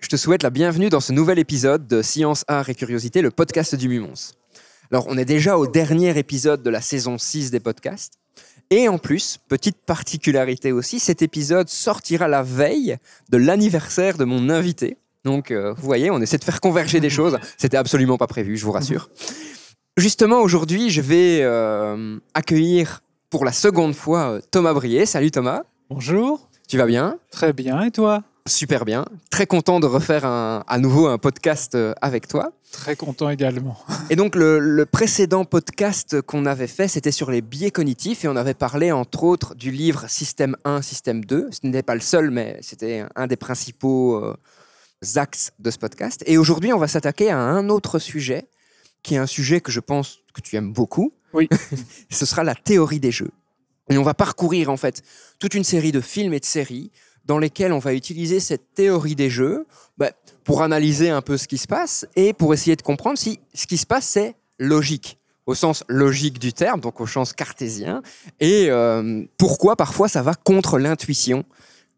[0.00, 3.30] je te souhaite la bienvenue dans ce nouvel épisode de Science, Art et Curiosité, le
[3.30, 4.32] podcast du Mumons.
[4.90, 8.14] Alors, on est déjà au dernier épisode de la saison 6 des podcasts.
[8.70, 12.96] Et en plus, petite particularité aussi, cet épisode sortira la veille
[13.28, 14.96] de l'anniversaire de mon invité.
[15.24, 17.38] Donc, euh, vous voyez, on essaie de faire converger des choses.
[17.58, 19.10] C'était absolument pas prévu, je vous rassure.
[19.96, 25.04] Justement, aujourd'hui, je vais euh, accueillir pour la seconde fois euh, Thomas Brier.
[25.04, 25.62] Salut Thomas.
[25.90, 26.48] Bonjour.
[26.68, 27.18] Tu vas bien?
[27.30, 28.22] Très bien, et toi?
[28.46, 29.04] Super bien.
[29.30, 32.52] Très content de refaire un- à nouveau un podcast euh, avec toi.
[32.72, 33.76] Très content également.
[34.08, 38.28] Et donc, le, le précédent podcast qu'on avait fait, c'était sur les biais cognitifs et
[38.28, 41.48] on avait parlé, entre autres, du livre Système 1, Système 2.
[41.52, 44.36] Ce n'était pas le seul, mais c'était un des principaux euh,
[45.16, 46.22] axes de ce podcast.
[46.26, 48.48] Et aujourd'hui, on va s'attaquer à un autre sujet,
[49.02, 51.12] qui est un sujet que je pense que tu aimes beaucoup.
[51.34, 51.48] Oui.
[52.10, 53.30] Ce sera la théorie des jeux.
[53.90, 55.02] Et on va parcourir, en fait,
[55.40, 56.92] toute une série de films et de séries
[57.24, 59.66] dans lesquels on va utiliser cette théorie des jeux
[59.98, 60.10] bah,
[60.44, 63.66] pour analyser un peu ce qui se passe et pour essayer de comprendre si ce
[63.66, 68.02] qui se passe, c'est logique, au sens logique du terme, donc au sens cartésien,
[68.40, 71.44] et euh, pourquoi parfois ça va contre l'intuition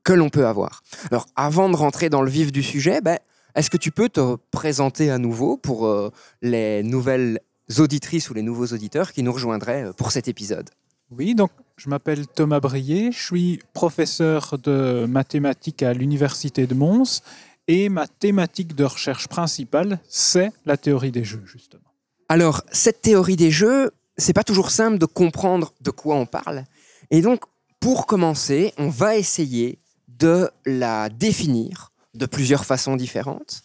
[0.05, 0.83] que l'on peut avoir.
[1.11, 3.19] Alors, avant de rentrer dans le vif du sujet, bah,
[3.55, 7.41] est-ce que tu peux te présenter à nouveau pour euh, les nouvelles
[7.79, 10.71] auditrices ou les nouveaux auditeurs qui nous rejoindraient euh, pour cet épisode?
[11.19, 17.21] Oui, donc je m'appelle Thomas Brier, je suis professeur de mathématiques à l'Université de Mons
[17.69, 21.83] et ma thématique de recherche principale, c'est la théorie des jeux, justement.
[22.29, 26.65] Alors, cette théorie des jeux, c'est pas toujours simple de comprendre de quoi on parle.
[27.11, 27.43] Et donc,
[27.79, 29.79] pour commencer, on va essayer
[30.09, 33.63] de la définir de plusieurs façons différentes.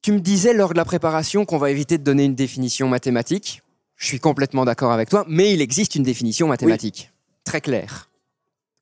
[0.00, 3.62] Tu me disais lors de la préparation qu'on va éviter de donner une définition mathématique.
[4.02, 7.12] Je suis complètement d'accord avec toi, mais il existe une définition mathématique.
[7.44, 8.10] Très claire.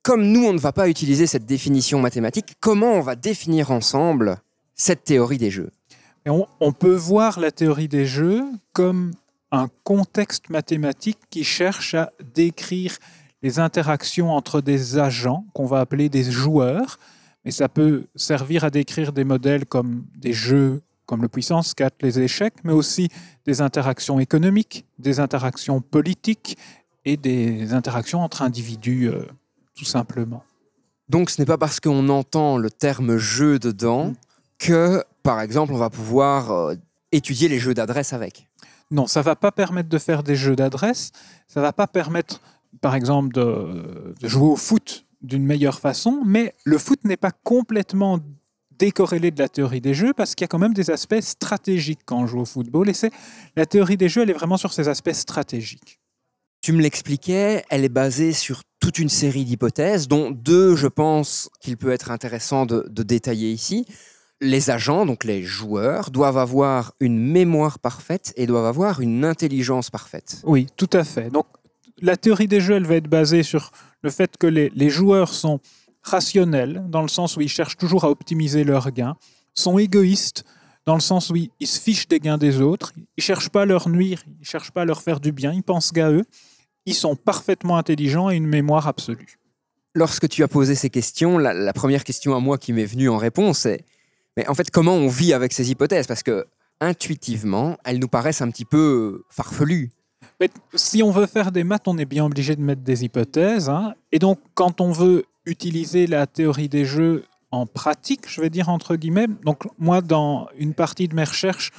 [0.02, 4.38] Comme nous, on ne va pas utiliser cette définition mathématique, comment on va définir ensemble
[4.74, 5.72] cette théorie des jeux?
[6.24, 9.12] On, on peut voir la théorie des jeux comme
[9.52, 12.96] un contexte mathématique qui cherche à décrire
[13.42, 16.98] les interactions entre des agents qu'on va appeler des joueurs,
[17.44, 22.02] mais ça peut servir à décrire des modèles comme des jeux comme le puissance 4,
[22.02, 23.08] les échecs, mais aussi
[23.44, 26.56] des interactions économiques, des interactions politiques
[27.04, 29.26] et des interactions entre individus, euh,
[29.74, 30.44] tout simplement.
[31.08, 34.12] Donc ce n'est pas parce qu'on entend le terme jeu dedans
[34.58, 36.74] que, par exemple, on va pouvoir euh,
[37.10, 38.48] étudier les jeux d'adresse avec.
[38.92, 41.10] Non, ça va pas permettre de faire des jeux d'adresse,
[41.48, 42.40] ça va pas permettre,
[42.80, 47.32] par exemple, de, de jouer au foot d'une meilleure façon, mais le foot n'est pas
[47.32, 48.20] complètement
[48.80, 52.00] décorrélé de la théorie des jeux parce qu'il y a quand même des aspects stratégiques
[52.06, 53.12] quand on joue au football et c'est
[53.54, 56.00] la théorie des jeux elle est vraiment sur ces aspects stratégiques.
[56.62, 61.48] Tu me l'expliquais, elle est basée sur toute une série d'hypothèses, dont deux, je pense
[61.60, 63.86] qu'il peut être intéressant de, de détailler ici.
[64.42, 69.90] Les agents, donc les joueurs, doivent avoir une mémoire parfaite et doivent avoir une intelligence
[69.90, 70.42] parfaite.
[70.44, 71.30] Oui, tout à fait.
[71.30, 71.46] Donc
[72.02, 75.32] la théorie des jeux elle va être basée sur le fait que les, les joueurs
[75.32, 75.60] sont
[76.02, 79.16] rationnels, dans le sens où ils cherchent toujours à optimiser leurs gains,
[79.54, 80.44] sont égoïstes,
[80.86, 83.62] dans le sens où ils, ils se fichent des gains des autres, ils cherchent pas
[83.62, 86.24] à leur nuire, ils cherchent pas à leur faire du bien, ils pensent qu'à eux,
[86.86, 89.38] ils sont parfaitement intelligents et une mémoire absolue.
[89.94, 93.08] Lorsque tu as posé ces questions, la, la première question à moi qui m'est venue
[93.08, 93.84] en réponse est
[94.36, 96.06] mais en fait, comment on vit avec ces hypothèses?
[96.06, 96.46] Parce que
[96.80, 99.90] intuitivement, elles nous paraissent un petit peu farfelues.
[100.40, 103.68] Mais si on veut faire des maths, on est bien obligé de mettre des hypothèses.
[103.68, 103.94] hein.
[104.12, 108.68] Et donc, quand on veut utiliser la théorie des jeux en pratique, je vais dire
[108.68, 111.72] entre guillemets, donc moi, dans une partie de mes recherches,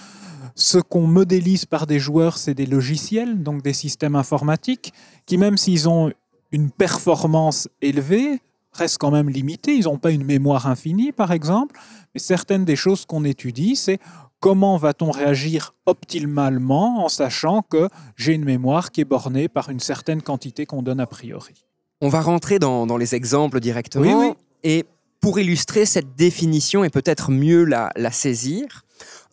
[0.56, 4.94] ce qu'on modélise par des joueurs, c'est des logiciels, donc des systèmes informatiques,
[5.26, 6.12] qui même s'ils ont
[6.52, 8.42] une performance élevée,
[8.74, 9.76] restent quand même limités.
[9.76, 11.80] Ils n'ont pas une mémoire infinie, par exemple.
[12.14, 14.00] Mais certaines des choses qu'on étudie, c'est
[14.40, 19.80] comment va-t-on réagir optimalement en sachant que j'ai une mémoire qui est bornée par une
[19.80, 21.66] certaine quantité qu'on donne a priori.
[22.02, 24.04] On va rentrer dans, dans les exemples directement.
[24.20, 24.34] Oui, oui.
[24.64, 24.86] Et
[25.20, 28.84] pour illustrer cette définition et peut-être mieux la, la saisir,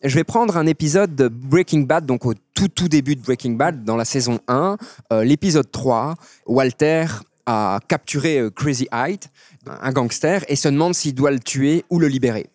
[0.03, 3.51] je vais prendre un épisode de Breaking Bad, donc au tout tout début de Breaking
[3.53, 4.77] Bad, dans la saison 1,
[5.11, 7.05] euh, l'épisode 3, Walter
[7.45, 9.25] a capturé euh, Crazy Hyde,
[9.67, 12.47] un gangster, et se demande s'il doit le tuer ou le libérer.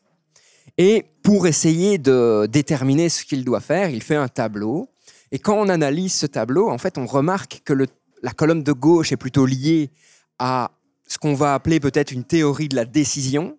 [0.79, 4.89] Et pour essayer de déterminer ce qu'il doit faire, il fait un tableau.
[5.33, 7.87] Et quand on analyse ce tableau, en fait, on remarque que le-
[8.25, 9.91] la colonne de gauche est plutôt liée
[10.39, 10.71] à
[11.07, 13.59] ce qu'on va appeler peut-être une théorie de la décision.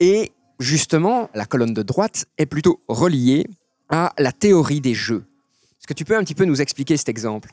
[0.00, 3.46] Et justement, la colonne de droite est plutôt reliée
[3.90, 5.24] à la théorie des jeux.
[5.78, 7.52] Est-ce que tu peux un petit peu nous expliquer cet exemple?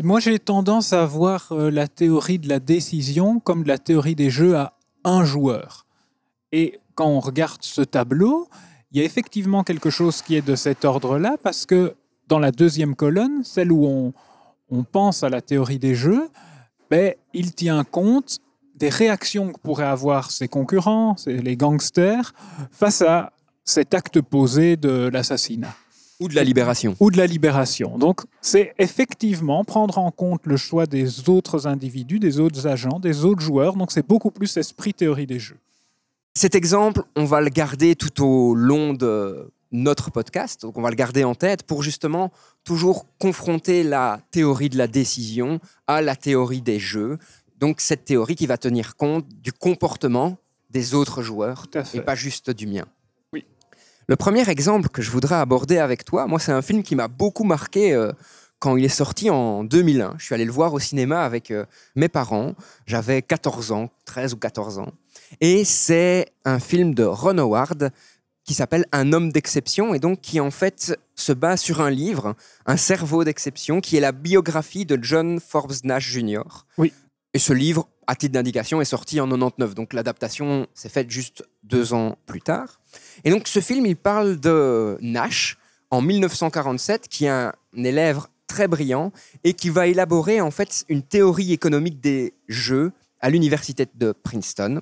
[0.00, 4.14] Moi, j'ai tendance à voir euh, la théorie de la décision comme de la théorie
[4.14, 5.84] des jeux à un joueur.
[6.52, 8.48] Et quand on regarde ce tableau,
[8.92, 11.96] il y a effectivement quelque chose qui est de cet ordre-là, parce que
[12.28, 14.12] dans la deuxième colonne, celle où on,
[14.70, 16.28] on pense à la théorie des jeux,
[16.90, 18.38] ben, il tient compte
[18.74, 22.32] des réactions que pourraient avoir ses concurrents, les gangsters,
[22.70, 23.32] face à
[23.64, 25.74] cet acte posé de l'assassinat
[26.20, 27.98] Ou de la libération ou de la libération.
[27.98, 33.24] Donc, c'est effectivement prendre en compte le choix des autres individus, des autres agents, des
[33.24, 33.74] autres joueurs.
[33.76, 35.58] Donc, c'est beaucoup plus esprit théorie des jeux.
[36.34, 40.88] Cet exemple, on va le garder tout au long de notre podcast, donc on va
[40.88, 42.32] le garder en tête pour justement
[42.68, 47.16] toujours confronter la théorie de la décision à la théorie des jeux.
[47.58, 50.36] Donc cette théorie qui va tenir compte du comportement
[50.68, 52.84] des autres joueurs et pas juste du mien.
[53.32, 53.46] Oui.
[54.06, 57.08] Le premier exemple que je voudrais aborder avec toi, moi c'est un film qui m'a
[57.08, 58.12] beaucoup marqué euh,
[58.58, 60.16] quand il est sorti en 2001.
[60.18, 61.64] Je suis allé le voir au cinéma avec euh,
[61.96, 62.52] mes parents.
[62.84, 64.92] J'avais 14 ans, 13 ou 14 ans.
[65.40, 67.92] Et c'est un film de Ron Howard
[68.48, 72.34] qui s'appelle Un homme d'exception et donc qui en fait se base sur un livre,
[72.64, 76.64] Un cerveau d'exception, qui est la biographie de John Forbes Nash Jr.
[76.78, 76.94] Oui.
[77.34, 79.74] Et ce livre, à titre d'indication, est sorti en 99.
[79.74, 82.80] Donc l'adaptation s'est faite juste deux ans plus tard.
[83.22, 85.58] Et donc ce film, il parle de Nash
[85.90, 89.12] en 1947, qui est un élève très brillant
[89.44, 94.80] et qui va élaborer en fait une théorie économique des jeux à l'université de Princeton.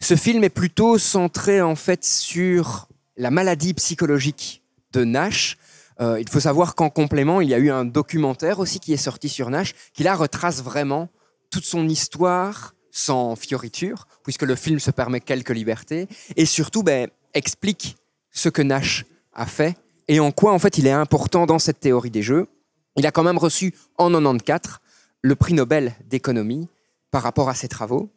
[0.00, 2.87] Ce film est plutôt centré en fait sur
[3.18, 4.62] la maladie psychologique
[4.92, 5.58] de Nash.
[6.00, 8.96] Euh, il faut savoir qu'en complément, il y a eu un documentaire aussi qui est
[8.96, 11.08] sorti sur Nash, qui là retrace vraiment
[11.50, 17.08] toute son histoire sans fioriture, puisque le film se permet quelques libertés, et surtout ben,
[17.34, 17.96] explique
[18.30, 19.04] ce que Nash
[19.34, 19.76] a fait
[20.08, 22.46] et en quoi en fait il est important dans cette théorie des jeux.
[22.96, 24.78] Il a quand même reçu en 94
[25.22, 26.68] le prix Nobel d'économie
[27.10, 28.08] par rapport à ses travaux.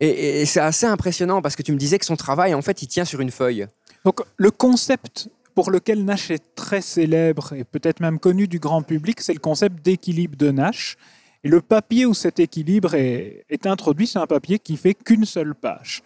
[0.00, 2.62] Et, et- et c'est assez impressionnant parce que tu me disais que son travail, en
[2.62, 3.66] fait, il tient sur une feuille.
[4.04, 8.82] Donc, le concept pour lequel Nash est très célèbre et peut-être même connu du grand
[8.82, 10.96] public, c'est le concept d'équilibre de Nash.
[11.44, 15.54] Et le papier où cet équilibre est, introduit, c'est un papier qui fait qu'une seule
[15.54, 16.02] page.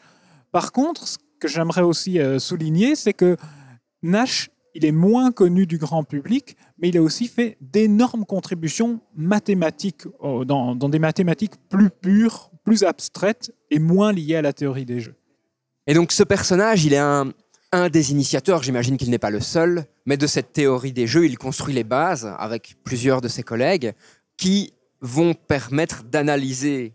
[0.50, 3.37] Par contre, ce que j'aimerais aussi euh, souligner, c'est que
[4.02, 9.00] Nash, il est moins connu du grand public, mais il a aussi fait d'énormes contributions
[9.14, 14.52] mathématiques, oh, dans, dans des mathématiques plus pures, plus abstraites et moins liées à la
[14.52, 15.16] théorie des jeux.
[15.87, 17.32] Et donc, ce personnage, il est un,
[17.76, 21.26] un des initiateurs, j'imagine qu'il n'est pas le seul, mais de cette théorie des jeux,
[21.26, 23.93] il construit les bases avec plusieurs de ses collègues
[24.37, 26.94] qui vont permettre d'analyser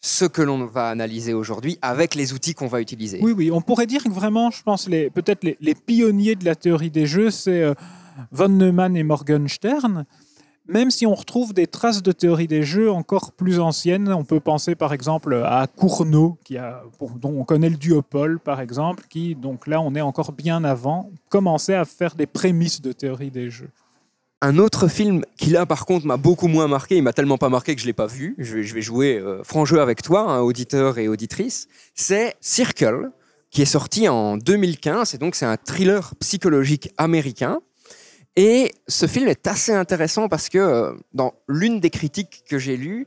[0.00, 3.18] ce que l'on va analyser aujourd'hui avec les outils qu'on va utiliser.
[3.22, 6.54] Oui, oui, on pourrait dire que vraiment, je pense, peut-être les, les pionniers de la
[6.54, 7.74] théorie des jeux, c'est euh,
[8.30, 10.04] von Neumann et Morgenstern.
[10.66, 14.40] Même si on retrouve des traces de théorie des jeux encore plus anciennes, on peut
[14.40, 16.82] penser par exemple à Cournot, qui a,
[17.16, 21.10] dont on connaît le duopole par exemple, qui, donc là, on est encore bien avant,
[21.28, 23.68] commençait à faire des prémices de théorie des jeux.
[24.40, 27.48] Un autre film qui là par contre m'a beaucoup moins marqué, il m'a tellement pas
[27.50, 28.34] marqué que je l'ai pas vu.
[28.38, 31.68] Je vais, je vais jouer euh, franc jeu avec toi, hein, auditeur et auditrice.
[31.94, 33.10] C'est Circle,
[33.50, 37.60] qui est sorti en 2015 et donc c'est un thriller psychologique américain.
[38.36, 42.76] Et ce film est assez intéressant parce que euh, dans l'une des critiques que j'ai
[42.76, 43.06] lues,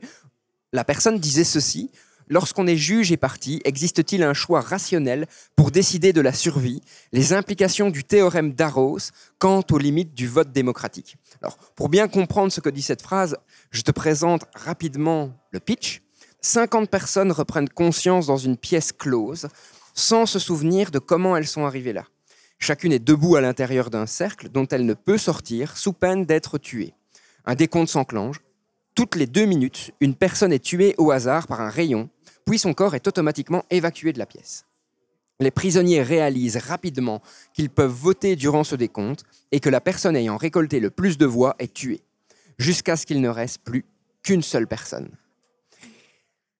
[0.72, 1.90] la personne disait ceci.
[2.30, 7.32] Lorsqu'on est juge et parti, existe-t-il un choix rationnel pour décider de la survie, les
[7.32, 8.98] implications du théorème d'Arros
[9.38, 11.16] quant aux limites du vote démocratique?
[11.40, 13.38] Alors, pour bien comprendre ce que dit cette phrase,
[13.70, 16.02] je te présente rapidement le pitch.
[16.42, 19.48] 50 personnes reprennent conscience dans une pièce close,
[19.94, 22.04] sans se souvenir de comment elles sont arrivées là.
[22.58, 26.58] Chacune est debout à l'intérieur d'un cercle dont elle ne peut sortir sous peine d'être
[26.58, 26.94] tuée.
[27.44, 28.40] Un décompte s'enclenche.
[28.94, 32.10] Toutes les deux minutes, une personne est tuée au hasard par un rayon,
[32.44, 34.64] puis son corps est automatiquement évacué de la pièce.
[35.40, 37.22] Les prisonniers réalisent rapidement
[37.54, 39.22] qu'ils peuvent voter durant ce décompte
[39.52, 42.02] et que la personne ayant récolté le plus de voix est tuée,
[42.58, 43.84] jusqu'à ce qu'il ne reste plus
[44.24, 45.10] qu'une seule personne.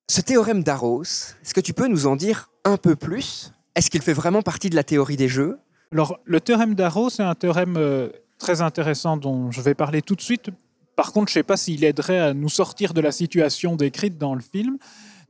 [0.09, 3.53] Ce théorème d'Arros, est-ce que tu peux nous en dire un peu plus?
[3.75, 5.59] Est-ce qu'il fait vraiment partie de la théorie des jeux?
[5.93, 10.15] Alors, le théorème d'Arrow, c'est un théorème euh, très intéressant dont je vais parler tout
[10.15, 10.51] de suite.
[10.97, 14.19] Par contre, je ne sais pas s'il aiderait à nous sortir de la situation décrite
[14.19, 14.79] dans le film.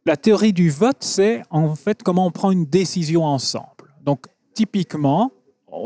[0.04, 3.94] La théorie du vote, c'est en fait comment on prend une décision ensemble.
[4.02, 5.30] Donc, typiquement,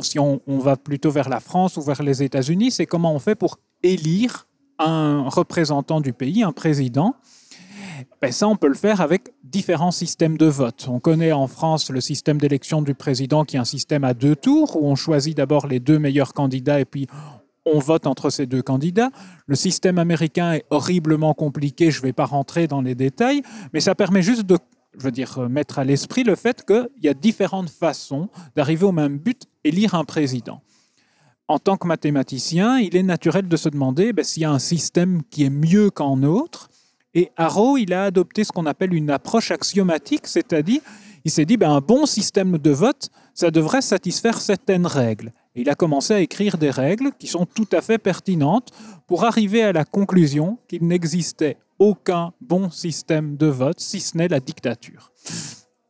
[0.00, 3.18] si on, on va plutôt vers la France ou vers les États-Unis, c'est comment on
[3.18, 4.46] fait pour élire
[4.78, 7.14] un représentant du pays, un président.
[8.20, 10.86] Ben ça, on peut le faire avec différents systèmes de vote.
[10.88, 14.36] On connaît en France le système d'élection du président qui est un système à deux
[14.36, 17.06] tours où on choisit d'abord les deux meilleurs candidats et puis
[17.64, 19.10] on vote entre ces deux candidats.
[19.46, 23.42] Le système américain est horriblement compliqué, je ne vais pas rentrer dans les détails,
[23.72, 24.58] mais ça permet juste de
[24.98, 28.92] je veux dire, mettre à l'esprit le fait qu'il y a différentes façons d'arriver au
[28.92, 30.60] même but, élire un président.
[31.48, 34.58] En tant que mathématicien, il est naturel de se demander ben, s'il y a un
[34.58, 36.68] système qui est mieux qu'en autre.
[37.14, 40.80] Et Arrow, il a adopté ce qu'on appelle une approche axiomatique, c'est-à-dire,
[41.24, 45.32] il s'est dit, ben, un bon système de vote, ça devrait satisfaire certaines règles.
[45.54, 48.70] Et il a commencé à écrire des règles qui sont tout à fait pertinentes
[49.06, 54.28] pour arriver à la conclusion qu'il n'existait aucun bon système de vote, si ce n'est
[54.28, 55.12] la dictature.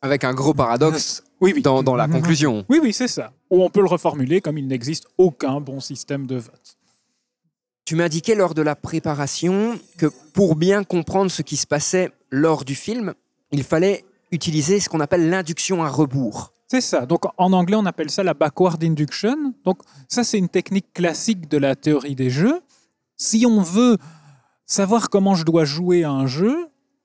[0.01, 1.63] Avec un gros paradoxe Oui, oui.
[1.63, 2.65] dans, dans la conclusion.
[2.69, 3.33] Oui, oui, c'est ça.
[3.51, 6.72] Ou on peut le reformuler comme il n'existe aucun bon système de vote.
[7.85, 12.65] Tu m'indiquais lors de la préparation que pour bien comprendre ce qui se passait lors
[12.65, 13.15] du film,
[13.51, 16.53] il fallait utiliser ce qu'on appelle l'induction à rebours.
[16.69, 17.05] C'est ça.
[17.05, 19.53] Donc en anglais, on appelle ça la backward induction.
[19.65, 22.61] Donc ça, c'est une technique classique de la théorie des jeux.
[23.17, 23.99] Si on veut
[24.65, 26.57] savoir comment je dois jouer à un jeu,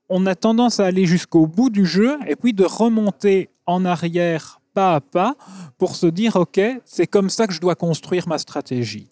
[0.09, 4.61] on a tendance à aller jusqu'au bout du jeu et puis de remonter en arrière
[4.73, 5.35] pas à pas
[5.77, 9.09] pour se dire, OK, c'est comme ça que je dois construire ma stratégie.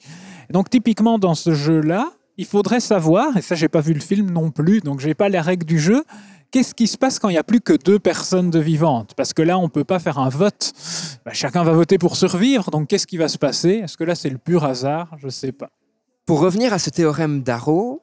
[0.50, 4.00] Et donc typiquement dans ce jeu-là, il faudrait savoir, et ça j'ai pas vu le
[4.00, 6.04] film non plus, donc j'ai pas les règles du jeu,
[6.52, 9.14] qu'est-ce qui se passe quand il n'y a plus que deux personnes de vivantes?
[9.16, 10.74] Parce que là, on ne peut pas faire un vote.
[11.26, 13.82] Ben, chacun va voter pour survivre, donc qu'est-ce qui va se passer?
[13.84, 15.16] Est-ce que là, c'est le pur hasard?
[15.18, 15.70] Je ne sais pas.
[16.26, 18.02] Pour revenir à ce théorème d'Arrow,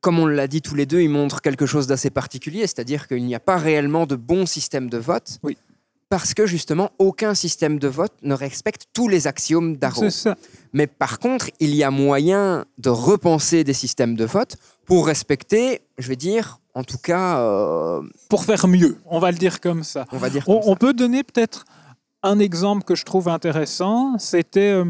[0.00, 3.24] comme on l'a dit tous les deux, il montre quelque chose d'assez particulier, c'est-à-dire qu'il
[3.24, 5.38] n'y a pas réellement de bon système de vote.
[5.42, 5.56] Oui.
[6.10, 10.02] Parce que justement, aucun système de vote ne respecte tous les axiomes d'Arrow.
[10.04, 10.36] C'est ça.
[10.72, 15.82] Mais par contre, il y a moyen de repenser des systèmes de vote pour respecter,
[15.98, 19.82] je vais dire, en tout cas, euh, Pour faire mieux, on va le dire comme
[19.82, 20.06] ça.
[20.12, 20.44] on va dire.
[20.48, 21.66] On, comme on peut donner peut-être
[22.22, 24.18] un exemple que je trouve intéressant.
[24.18, 24.84] C'était, euh,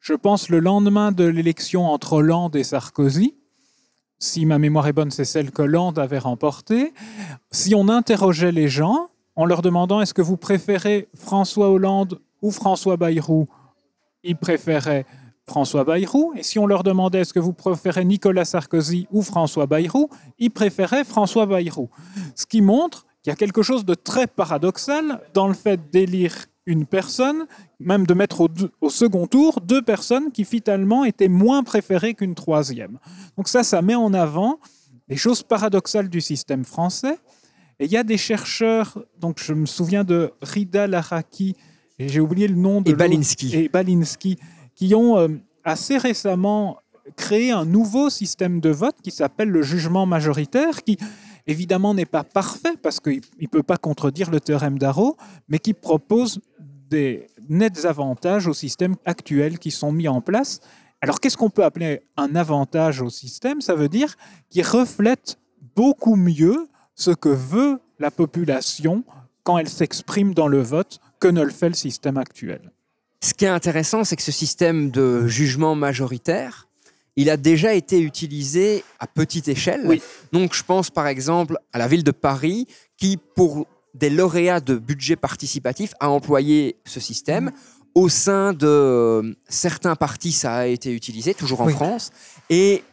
[0.00, 3.34] je pense, le lendemain de l'élection entre Hollande et Sarkozy.
[4.18, 6.92] Si ma mémoire est bonne, c'est celle que Hollande avait remportée.
[7.50, 9.08] Si on interrogeait les gens
[9.40, 13.48] en leur demandant est-ce que vous préférez François Hollande ou François Bayrou,
[14.22, 15.06] ils préféraient
[15.46, 16.34] François Bayrou.
[16.36, 20.50] Et si on leur demandait est-ce que vous préférez Nicolas Sarkozy ou François Bayrou, ils
[20.50, 21.88] préféraient François Bayrou.
[22.34, 26.34] Ce qui montre qu'il y a quelque chose de très paradoxal dans le fait d'élire
[26.66, 27.46] une personne,
[27.78, 28.48] même de mettre au,
[28.82, 32.98] au second tour deux personnes qui finalement étaient moins préférées qu'une troisième.
[33.38, 34.58] Donc ça, ça met en avant
[35.08, 37.18] les choses paradoxales du système français.
[37.80, 41.56] Et il y a des chercheurs, donc je me souviens de Rida Laraki,
[41.98, 43.56] j'ai oublié le nom de Et Balinski.
[43.56, 44.38] et Balinski,
[44.74, 45.28] qui ont euh,
[45.64, 46.78] assez récemment
[47.16, 50.98] créé un nouveau système de vote qui s'appelle le jugement majoritaire, qui
[51.46, 55.16] évidemment n'est pas parfait parce qu'il ne peut pas contredire le théorème d'Arrow,
[55.48, 56.38] mais qui propose
[56.90, 60.60] des nets avantages au système actuel qui sont mis en place.
[61.00, 63.62] Alors qu'est-ce qu'on peut appeler un avantage au système?
[63.62, 64.16] Ça veut dire
[64.50, 65.38] qu'il reflète
[65.74, 66.68] beaucoup mieux
[67.00, 69.04] ce que veut la population
[69.42, 72.72] quand elle s'exprime dans le vote que ne le fait le système actuel.
[73.22, 76.68] Ce qui est intéressant, c'est que ce système de jugement majoritaire,
[77.16, 79.82] il a déjà été utilisé à petite échelle.
[79.86, 80.02] Oui.
[80.32, 82.66] Donc, je pense par exemple à la ville de Paris,
[82.98, 87.50] qui, pour des lauréats de budget participatif, a employé ce système.
[87.94, 91.72] Au sein de euh, certains partis, ça a été utilisé, toujours en Oui.
[91.72, 92.10] France.
[92.48, 92.84] Et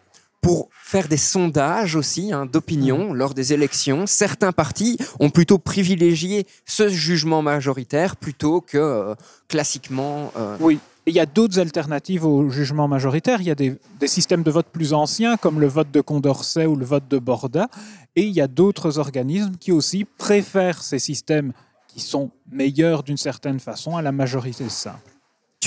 [0.48, 6.48] pour faire des sondages aussi hein, d'opinion lors des élections, certains partis ont plutôt privilégié
[6.66, 9.16] ce jugement majoritaire plutôt que euh,
[9.50, 10.32] classiquement.
[10.38, 10.80] euh, Oui.
[11.06, 13.42] Il y a d'autres alternatives au jugement majoritaire.
[13.42, 16.66] Il y a des, des systèmes de vote plus anciens, comme le vote de Condorcet
[16.66, 17.68] ou le vote de Borda.
[18.16, 21.54] Et il y a d'autres organismes qui aussi préfèrent ces systèmes
[21.88, 25.17] qui sont meilleurs d'une certaine façon à la majorité simple.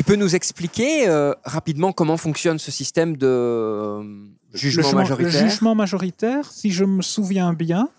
[0.01, 4.03] Tu peux nous expliquer euh, rapidement comment fonctionne ce système de euh,
[4.55, 7.91] jugement jugement- majoritaire le jugement majoritaire, si je me souviens bien,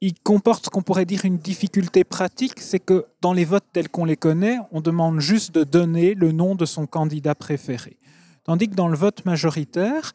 [0.00, 3.90] il comporte ce qu'on pourrait dire une difficulté pratique, c'est que dans les votes tels
[3.90, 7.98] qu'on les connaît, on demande juste de donner le nom de son candidat préféré.
[8.44, 10.14] Tandis que dans le vote majoritaire,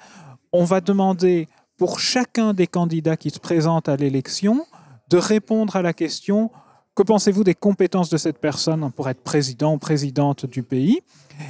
[0.52, 1.48] on va demander
[1.78, 4.66] pour chacun des candidats qui se présentent à l'élection
[5.12, 6.50] de répondre à la question
[6.96, 11.02] que pensez-vous des compétences de cette personne pour être président ou présidente du pays?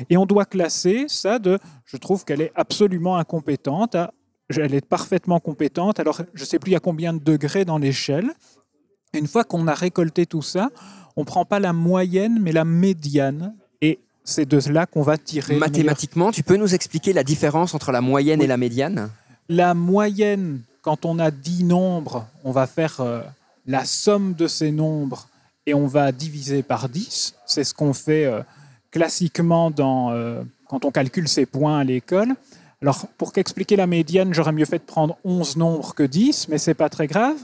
[0.09, 4.11] Et on doit classer ça de je trouve qu'elle est absolument incompétente à
[4.49, 5.99] elle est parfaitement compétente.
[5.99, 8.31] Alors, je ne sais plus à combien de degrés dans l'échelle.
[9.13, 10.69] Une fois qu'on a récolté tout ça,
[11.15, 13.55] on ne prend pas la moyenne, mais la médiane.
[13.81, 15.57] Et c'est de là qu'on va tirer.
[15.57, 18.45] Mathématiquement, tu peux nous expliquer la différence entre la moyenne Oui.
[18.45, 19.09] et la médiane?
[19.49, 23.21] La moyenne, quand on a 10 nombres, on va faire euh,
[23.65, 25.27] la somme de ces nombres
[25.65, 27.35] et on va diviser par 10.
[27.45, 28.41] C'est ce qu'on fait euh,
[28.91, 32.35] classiquement euh, quand on calcule ses points à l'école.
[32.81, 36.57] Alors, pour qu'expliquer la médiane, j'aurais mieux fait de prendre 11 nombres que 10, mais
[36.57, 37.35] c'est pas très grave.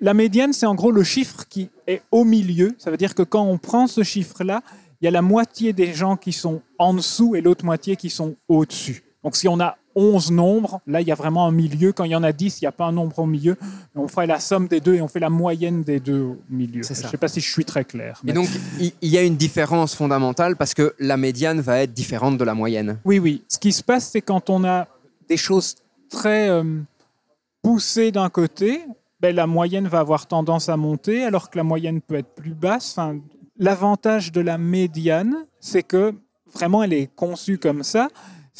[0.00, 2.74] La médiane, c'est en gros le chiffre qui est au milieu.
[2.78, 4.62] Ça veut dire que quand on prend ce chiffre-là,
[5.00, 8.10] il y a la moitié des gens qui sont en dessous et l'autre moitié qui
[8.10, 9.02] sont au-dessus.
[9.24, 11.92] Donc si on a 11 nombres, là, il y a vraiment un milieu.
[11.92, 13.56] Quand il y en a 10, il n'y a pas un nombre au milieu.
[13.94, 16.82] On fait la somme des deux et on fait la moyenne des deux au milieu.
[16.82, 18.20] Je ne sais pas si je suis très clair.
[18.22, 21.80] mais- Et donc, il il y a une différence fondamentale parce que la médiane va
[21.80, 22.98] être différente de la moyenne.
[23.04, 23.42] Oui, oui.
[23.48, 24.86] Ce qui se passe, c'est quand on a
[25.28, 25.76] des choses
[26.08, 26.62] très euh,
[27.62, 28.80] poussées d'un côté,
[29.20, 32.54] ben, la moyenne va avoir tendance à monter, alors que la moyenne peut être plus
[32.54, 32.92] basse.
[32.96, 33.18] Enfin,
[33.62, 36.14] L'avantage de la médiane, c'est que
[36.54, 38.08] vraiment, elle est conçue comme ça.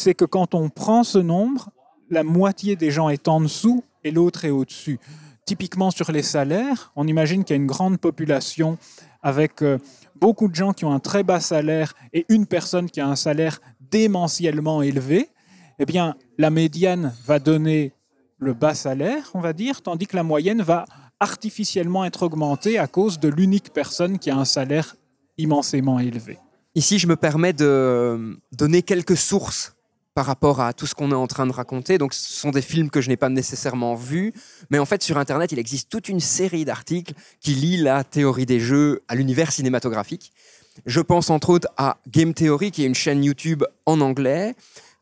[0.00, 1.69] C'est que quand on prend ce nombre,
[2.09, 4.99] la moitié des gens est en dessous et l'autre est au-dessus.
[5.45, 8.78] Typiquement sur les salaires, on imagine qu'il y a une grande population
[9.23, 9.76] avec euh,
[10.19, 13.14] beaucoup de gens qui ont un très bas salaire et une personne qui a un
[13.14, 15.28] salaire démentiellement élevé,
[15.78, 17.92] eh bien, la médiane va donner
[18.38, 20.87] le bas salaire, on va dire, tandis que la moyenne va
[21.21, 24.97] artificiellement être augmentée à cause de l'unique personne qui a un salaire
[25.37, 26.38] immensément élevé.
[26.75, 29.75] Ici, je me permets de donner quelques sources
[30.14, 31.99] par rapport à tout ce qu'on est en train de raconter.
[31.99, 34.33] Donc, ce sont des films que je n'ai pas nécessairement vus,
[34.71, 38.47] mais en fait, sur Internet, il existe toute une série d'articles qui lient la théorie
[38.47, 40.33] des jeux à l'univers cinématographique.
[40.87, 44.55] Je pense entre autres à Game Theory, qui est une chaîne YouTube en anglais.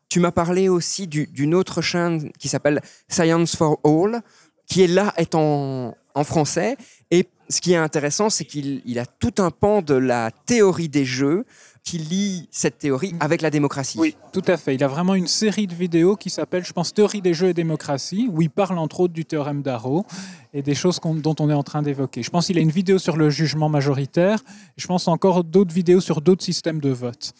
[0.09, 4.21] Tu m'as parlé aussi du- d'une autre chaîne qui s'appelle Science for All,
[4.67, 6.75] qui est là est en, français.
[7.11, 10.89] Et ce qui est intéressant, c'est qu'il il a tout un pan de la théorie
[10.89, 11.45] des jeux
[11.89, 13.97] qui lie cette théorie avec la démocratie.
[13.97, 14.75] Oui, tout à fait.
[14.75, 17.55] Il a vraiment une série de vidéos qui s'appelle, je pense, Théorie des jeux et
[17.55, 20.05] démocratie, où il parle entre autres du théorème d'Arrow
[20.53, 22.21] et des choses dont on est en train d'évoquer.
[22.21, 24.43] Je pense qu'il a une vidéo sur le jugement majoritaire.
[24.77, 27.33] Je pense encore d'autres vidéos sur d'autres systèmes de vote.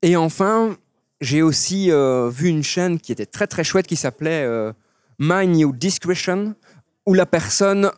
[0.00, 0.74] Et enfin,
[1.20, 4.72] j'ai aussi euh, vu une chaîne qui était très très chouette qui s'appelait euh,
[5.18, 6.54] My New Discretion,
[7.04, 7.90] où la personne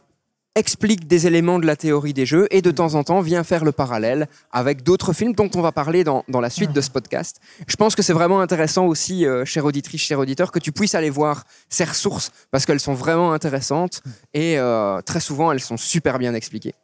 [0.56, 3.64] explique des éléments de la théorie des jeux et de temps en temps vient faire
[3.64, 6.90] le parallèle avec d'autres films dont on va parler dans, dans la suite de ce
[6.90, 7.40] podcast.
[7.66, 10.94] Je pense que c'est vraiment intéressant aussi, euh, chère auditrice, cher auditeur, que tu puisses
[10.94, 15.76] aller voir ces ressources parce qu'elles sont vraiment intéressantes et euh, très souvent elles sont
[15.76, 16.74] super bien expliquées.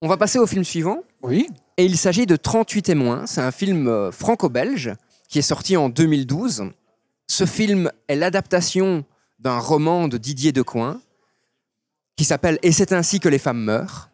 [0.00, 1.02] On va passer au film suivant.
[1.22, 3.26] Oui, Et il s'agit de 38 témoins.
[3.26, 4.92] C'est un film euh, franco-belge
[5.28, 6.64] qui est sorti en 2012.
[7.26, 9.04] Ce film est l'adaptation
[9.38, 11.00] d'un roman de Didier Decoing
[12.16, 14.10] qui s'appelle Et c'est ainsi que les femmes meurent.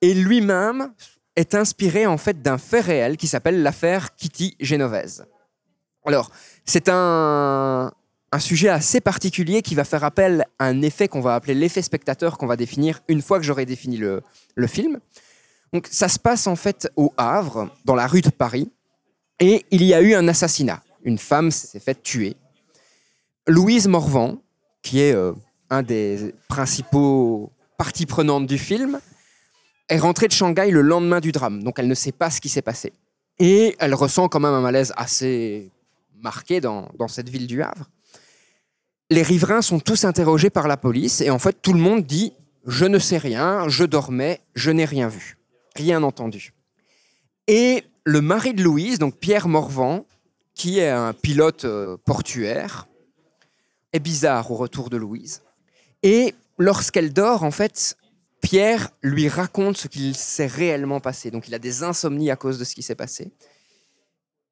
[0.00, 0.92] Et lui-même
[1.36, 5.24] est inspiré en fait d'un fait réel qui s'appelle l'affaire Kitty Genovese.
[6.06, 6.30] Alors,
[6.64, 7.90] c'est un,
[8.38, 12.36] sujet assez particulier qui va faire appel à un effet qu'on va appeler l'effet spectateur
[12.36, 14.22] qu'on va définir une fois que j'aurai défini le,
[14.56, 14.98] le film.
[15.72, 18.72] Donc ça se passe en fait au Havre, dans la rue de Paris,
[19.38, 20.82] et il y a eu un assassinat.
[21.04, 22.36] Une femme s'est faite tuer.
[23.46, 24.42] Louise Morvan,
[24.82, 25.32] qui est euh,
[25.74, 29.00] un des principaux parties prenantes du film,
[29.88, 32.48] est rentrée de Shanghai le lendemain du drame, donc elle ne sait pas ce qui
[32.48, 32.92] s'est passé.
[33.38, 35.70] Et elle ressent quand même un malaise assez
[36.22, 37.90] marqué dans, dans cette ville du Havre.
[39.10, 42.32] Les riverains sont tous interrogés par la police, et en fait tout le monde dit
[42.66, 45.36] «je ne sais rien, je dormais, je n'ai rien vu»
[45.76, 46.54] rien entendu.
[47.46, 50.06] Et le mari de Louise, donc Pierre Morvan,
[50.54, 52.86] qui est un pilote euh, portuaire,
[53.92, 55.42] est bizarre au retour de Louise.
[56.04, 57.96] Et lorsqu'elle dort, en fait,
[58.40, 61.30] Pierre lui raconte ce qu'il s'est réellement passé.
[61.30, 63.32] Donc il a des insomnies à cause de ce qui s'est passé.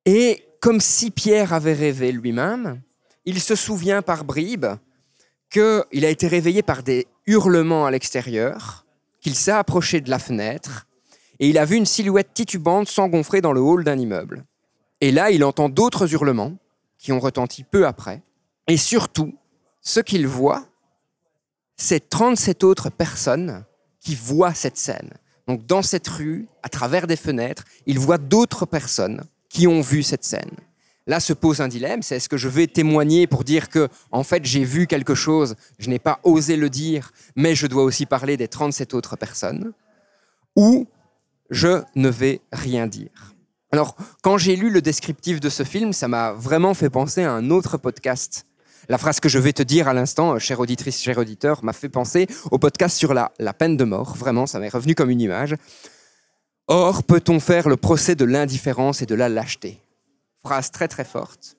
[0.07, 2.81] Et comme si Pierre avait rêvé lui-même,
[3.27, 4.67] il se souvient par bribes
[5.51, 8.87] qu'il a été réveillé par des hurlements à l'extérieur,
[9.21, 10.87] qu'il s'est approché de la fenêtre,
[11.39, 14.45] et il a vu une silhouette titubante s'engouffrer dans le hall d'un immeuble.
[15.01, 16.57] Et là, il entend d'autres hurlements
[16.99, 18.23] qui ont retenti peu après.
[18.69, 19.35] Et surtout,
[19.81, 20.65] ce qu'il voit,
[21.83, 23.65] c'est 37 autres personnes
[23.99, 25.11] qui voient cette scène.
[25.49, 30.05] Donc dans cette rue, à travers des fenêtres, il voit d'autres personnes qui ont vu
[30.05, 30.53] cette scène.
[31.09, 34.23] Là se pose un dilemme, c'est est-ce que je vais témoigner pour dire que en
[34.23, 38.07] fait j'ai vu quelque chose, je n'ai pas osé le dire, mais je dois aussi
[38.07, 39.73] parler des 37 autres personnes
[40.55, 40.87] ou
[41.51, 43.35] je ne vais rien dire.
[43.73, 47.33] Alors, quand j'ai lu le descriptif de ce film, ça m'a vraiment fait penser à
[47.33, 48.47] un autre podcast.
[48.89, 51.73] La phrase que je vais te dire à l'instant, euh, chère auditrice, cher auditeur, m'a
[51.73, 54.17] fait penser au podcast sur la, peine de mort.
[54.17, 55.55] Vraiment, ça m'est revenu comme une image.
[56.67, 59.81] Or, peut-on faire le procès de l'indifférence et de la lâcheté?
[60.45, 61.57] Phrase très très forte.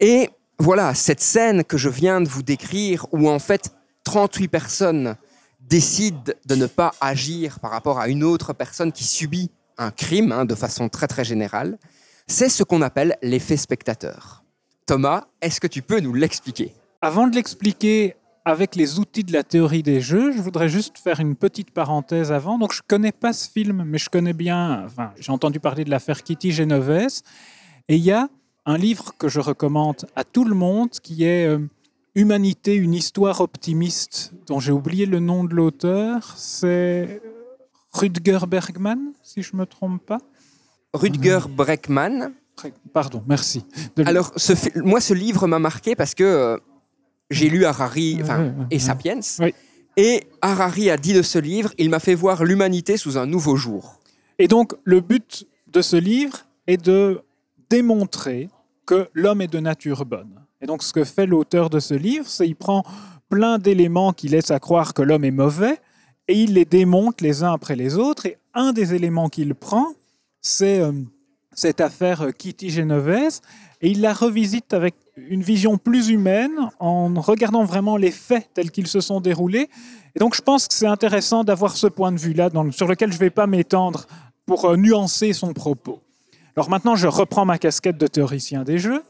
[0.00, 3.70] Et voilà, cette scène que je viens de vous décrire, où en fait
[4.04, 5.16] 38 personnes
[5.60, 10.32] décident de ne pas agir par rapport à une autre personne qui subit un crime,
[10.32, 11.78] hein, de façon très très générale,
[12.26, 14.37] c'est ce qu'on appelle l'effet spectateur.
[14.88, 16.72] Thomas, est-ce que tu peux nous l'expliquer?
[17.02, 21.20] Avant de l'expliquer avec les outils de la théorie des jeux, je voudrais juste faire
[21.20, 22.56] une petite parenthèse avant.
[22.56, 24.84] Donc, je connais pas ce film, mais je connais bien.
[24.86, 27.22] Enfin, j'ai entendu parler de l'affaire Kitty Genovese.
[27.88, 28.30] Et il y a
[28.64, 31.58] un livre que je recommande à tout le monde qui est euh,
[32.14, 36.32] Humanité, une histoire optimiste, dont j'ai oublié le nom de l'auteur.
[36.34, 37.20] C'est
[37.92, 40.22] Rutger Bergman, si je me trompe pas.
[40.94, 42.32] Rutger Breckman.
[42.92, 43.64] Pardon, merci.
[43.96, 46.56] De- Alors, ce moi, ce livre m'a marqué parce que euh,
[47.30, 48.78] j'ai lu Harari Ouais, ouais, et.
[48.78, 49.20] Sapiens.
[49.40, 49.54] Oui.
[49.96, 53.56] Et Harari a dit de ce livre, il m'a fait voir l'humanité sous un nouveau
[53.56, 53.98] jour.
[54.38, 57.20] Et donc, le but de ce livre est de
[57.68, 58.48] démontrer
[58.86, 60.40] que l'homme est de nature bonne.
[60.60, 62.84] Et donc, ce que fait l'auteur de ce livre, c'est qu'il prend
[63.28, 65.78] plein d'éléments qui laissent à croire que l'homme est mauvais
[66.28, 68.26] et il les démonte les uns après les autres.
[68.26, 69.88] Et un des éléments qu'il prend,
[70.40, 70.92] c'est euh,
[71.58, 73.40] cette affaire Kitty Genovese
[73.80, 78.70] et il la revisite avec une vision plus humaine en regardant vraiment les faits tels
[78.70, 79.68] qu'ils se sont déroulés.
[80.14, 83.16] Et donc, je pense que c'est intéressant d'avoir ce point de vue-là sur lequel je
[83.16, 84.06] ne vais pas m'étendre
[84.46, 86.00] pour euh, nuancer son propos.
[86.56, 89.02] Alors maintenant, je reprends ma casquette de théoricien des jeux.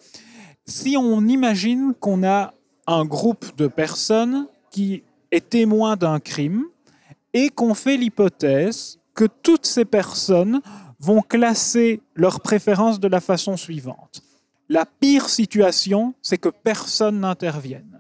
[0.65, 2.55] Si on imagine qu'on a
[2.87, 6.65] un groupe de personnes qui est témoin d'un crime
[7.35, 10.61] et qu'on fait l'hypothèse que toutes ces personnes
[11.01, 14.23] vont classer leurs préférences de la façon suivante.
[14.69, 17.99] La pire situation, c'est que personne n'intervienne.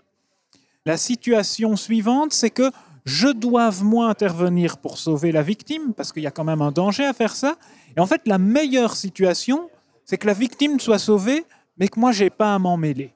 [0.84, 2.70] La situation suivante, c'est que
[3.04, 6.72] je doive moi intervenir pour sauver la victime, parce qu'il y a quand même un
[6.72, 7.56] danger à faire ça.
[7.96, 9.70] Et en fait, la meilleure situation,
[10.04, 11.46] c'est que la victime soit sauvée,
[11.78, 13.14] mais que moi, j'ai pas à m'en mêler.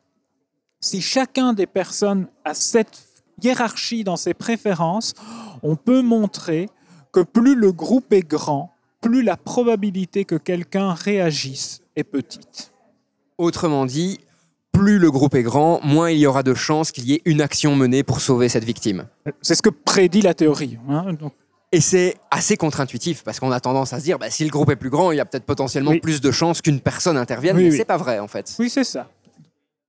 [0.81, 3.07] Si chacun des personnes a cette
[3.43, 5.15] hiérarchie dans ses préférences,
[5.63, 6.71] on peut montrer
[7.13, 8.72] que plus le groupe est grand,
[9.03, 12.73] plus la probabilité que quelqu'un réagisse est petite.
[13.37, 14.21] Autrement dit,
[14.73, 17.43] plus le groupe est grand, moins il y aura de chances qu'il y ait une
[17.43, 19.07] action menée pour sauver cette victime.
[19.43, 20.79] C'est ce que prédit la théorie.
[20.89, 21.13] hein.
[21.13, 21.33] Donc,
[21.73, 24.71] Et c'est assez contre-intuitif parce qu'on a tendance à se dire, bah, si le groupe
[24.71, 26.01] est plus grand, il y a peut-être potentiellement Oui.
[26.01, 27.77] plus de chances qu'une personne intervienne, Oui, mais oui.
[27.77, 28.55] c'est pas vrai en fait.
[28.59, 29.09] oui, c'est ça.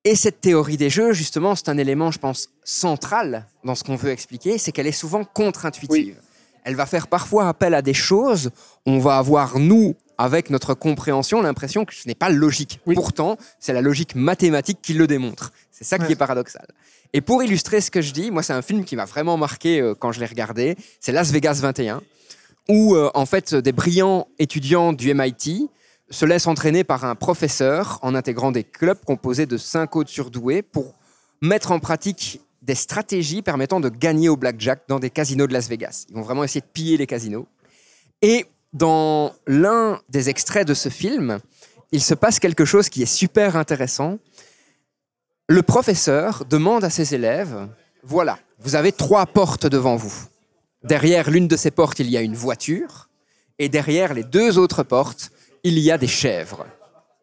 [0.06, 3.96] Et cette théorie des jeux, justement, c'est un élément, je pense, central dans ce qu'on
[3.96, 6.18] veut expliquer, c'est qu'elle est souvent contre-intuitive.
[6.64, 8.52] Elle va faire parfois appel à des choses,
[8.86, 12.80] on va avoir, nous, avec notre compréhension, l'impression que ce n'est pas logique.
[12.86, 12.96] Oui.
[12.96, 15.52] Pourtant, c'est la logique mathématique qui le démontre.
[15.72, 16.12] C'est ça qui Ouais.
[16.12, 16.66] est paradoxal.
[17.14, 19.80] Et pour illustrer ce que je dis, moi, c'est un film qui m'a vraiment marqué
[19.82, 20.76] euh, quand je l'ai regardé.
[21.00, 22.02] C'est Las Vegas 21,
[22.70, 25.70] où, euh, en fait, des brillants étudiants du MIT
[26.10, 30.62] se laissent entraîner par un professeur en intégrant des clubs composés de cinq autres surdoués
[30.62, 30.94] pour
[31.42, 35.68] mettre en pratique des stratégies permettant de gagner au blackjack dans des casinos de Las
[35.68, 36.06] Vegas.
[36.10, 37.46] Ils vont vraiment essayer de piller les casinos.
[38.22, 41.40] Et dans l'un des extraits de ce film,
[41.92, 44.18] il se passe quelque chose qui est super intéressant.
[45.48, 47.68] Le professeur demande à ses élèves,
[48.02, 50.14] voilà, vous avez trois portes devant vous.
[50.84, 53.10] Derrière l'une de ces portes, il y a une voiture,
[53.60, 55.32] et derrière les deux autres portes,
[55.64, 56.66] il y a des chèvres.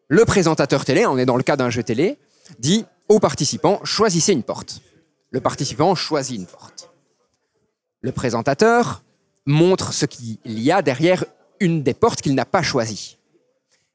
[0.07, 2.17] Le présentateur télé, on est dans le cas d'un jeu télé,
[2.59, 4.81] dit aux participants, choisissez une porte.
[5.31, 6.91] Le participant choisit une porte.
[8.01, 9.03] Le présentateur
[9.45, 11.23] montre ce qu'il y a derrière
[11.59, 13.17] une des portes qu'il n'a pas choisies.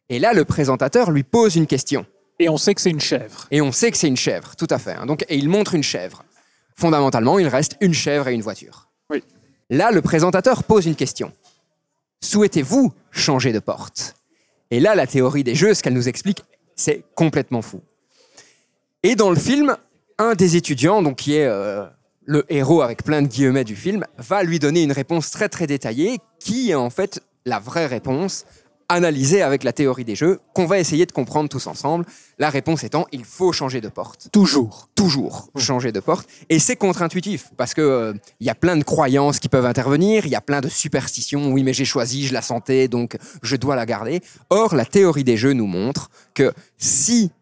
[0.09, 2.07] Et là, le présentateur lui pose une question.
[2.39, 3.47] Et on sait que c'est une chèvre.
[3.51, 4.93] Et on sait que c'est une chèvre, tout à fait.
[4.93, 5.07] hein.
[5.07, 6.25] Donc, et il montre une chèvre.
[6.75, 8.89] Fondamentalement, il reste une chèvre et une voiture.
[9.11, 9.23] Oui.
[9.71, 11.33] Là, le présentateur pose une question.
[12.23, 14.15] Souhaitez-vous changer de porte?
[14.71, 16.45] Et là, la théorie des jeux, ce qu'elle nous explique,
[16.75, 17.81] c'est complètement fou.
[19.03, 19.77] Et dans le film,
[20.19, 21.85] un des étudiants, donc qui est euh,
[22.25, 25.67] le héros avec plein de guillemets du film, va lui donner une réponse très très
[25.67, 28.45] détaillée, qui est en fait la vraie réponse
[28.89, 32.05] analysée avec la théorie des jeux, qu'on va essayer de comprendre tous ensemble.
[32.39, 34.89] La réponse étant, il faut changer de porte Toujours.
[34.95, 36.29] toujours changer de porte.
[36.49, 40.27] Et c'est contre-intuitif parce que euh, il y a plein de croyances qui peuvent intervenir,
[40.27, 41.51] il y a plein de superstitions.
[41.53, 44.21] Oui, mais j'ai choisi, je la sentais, donc je dois la garder.
[44.51, 47.33] Or, la théorie des jeux nous montre que si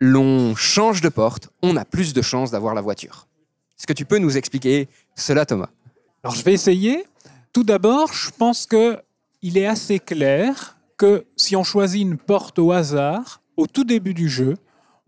[0.00, 3.26] l'on change de porte, on a plus de chances d'avoir la voiture.
[3.78, 5.68] Est-ce que tu peux nous expliquer cela, Thomas?
[6.22, 7.04] Alors je vais essayer.
[7.52, 9.00] Tout d'abord, je pense que
[9.42, 14.14] il est assez clair que si on choisit une porte au hasard, au tout début
[14.14, 14.56] du jeu,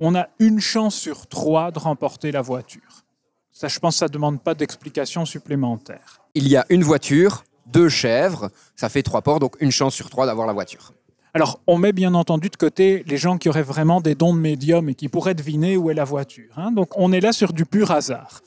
[0.00, 3.04] on a une chance sur trois de remporter la voiture.
[3.50, 6.20] Ça, je pense que ça ne demande pas d'explication supplémentaire.
[6.34, 10.08] Il y a une voiture deux chèvres, ça fait trois portes, donc une chance sur
[10.10, 10.92] trois d'avoir la voiture.
[11.34, 14.40] Alors, on met bien entendu de côté les gens qui auraient vraiment des dons de
[14.40, 16.52] médium et qui pourraient deviner où est la voiture.
[16.56, 16.72] hein.
[16.72, 18.40] Donc, on est là sur du pur hasard.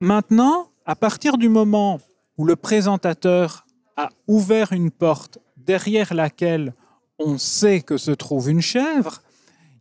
[0.00, 1.98] Maintenant, à partir du moment
[2.36, 3.66] où le présentateur
[3.96, 6.74] a ouvert une porte derrière laquelle
[7.18, 9.22] on sait que se trouve une chèvre,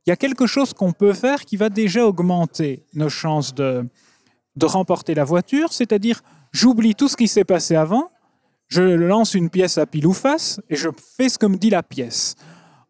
[0.05, 3.85] il y a quelque chose qu'on peut faire qui va déjà augmenter nos chances de,
[4.55, 6.21] de remporter la voiture, c'est-à-dire
[6.53, 8.09] j'oublie tout ce qui s'est passé avant,
[8.67, 11.69] je lance une pièce à pile ou face et je fais ce que me dit
[11.69, 12.35] la pièce.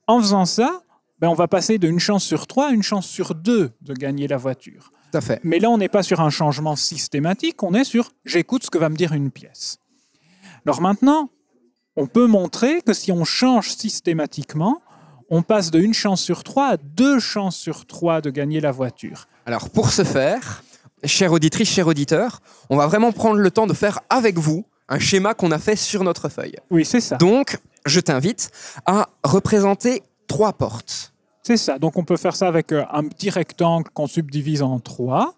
[0.08, 0.82] En faisant ça,
[1.20, 4.28] ben, on va passer d'une chance sur trois à une chance sur deux de gagner
[4.28, 4.92] la voiture.
[5.12, 5.40] Tout à fait.
[5.44, 8.78] Mais là, on n'est pas sur un changement systématique, on est sur j'écoute ce que
[8.78, 9.78] va me dire une pièce.
[10.66, 11.30] Alors maintenant,
[11.96, 14.82] on peut montrer que si on change systématiquement,
[15.30, 18.72] on passe de une chance sur trois à deux chances sur trois de gagner la
[18.72, 19.28] voiture.
[19.46, 20.64] Alors pour ce faire,
[21.04, 25.00] chère auditrice, cher auditeur, on va vraiment prendre le temps de faire avec vous un
[25.00, 26.56] schéma qu'on a fait sur notre feuille.
[26.70, 27.18] Oui, c'est ça.
[27.18, 28.52] Donc, je t'invite
[28.86, 31.14] à représenter trois portes.
[31.44, 31.78] C'est ça.
[31.78, 35.36] Donc on peut faire ça avec euh, un petit rectangle qu'on subdivise en trois.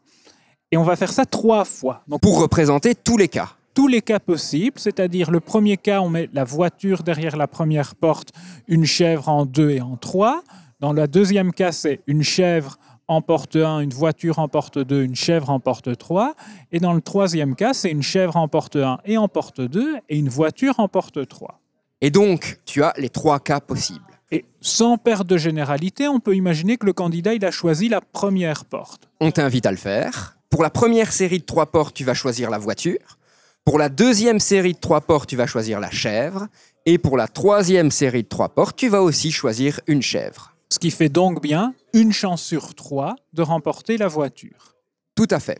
[0.72, 2.04] Et on va faire ça trois fois.
[2.08, 3.50] Donc pour représenter tous les cas.
[3.74, 7.94] tous les cas possibles, c'est-à-dire le premier cas, on met la voiture derrière la première
[7.96, 8.30] porte,
[8.68, 10.42] une chèvre en deux et en trois.
[10.80, 15.04] Dans le deuxième cas, c'est une chèvre en porte 1, une voiture en porte 2,
[15.04, 16.36] une chèvre en porte 3.
[16.72, 19.98] Et dans le troisième cas, c'est une chèvre en porte 1 et en porte 2
[20.10, 21.60] et une voiture en porte 3.
[22.02, 24.06] Et donc, tu as les trois cas possibles.
[24.32, 28.02] Et sans perte de généralité, on peut imaginer que le candidat il a choisi la
[28.02, 29.10] première porte.
[29.22, 30.38] On t'invite à le faire.
[30.50, 33.18] Pour la première série de trois portes, tu vas choisir la voiture.
[33.64, 36.48] Pour la deuxième série de trois portes, tu vas choisir la chèvre.
[36.86, 40.54] Et pour la troisième série de trois portes, tu vas aussi choisir une chèvre.
[40.70, 44.76] Ce qui fait donc bien une chance sur trois de remporter la voiture.
[45.16, 45.60] Tout à fait.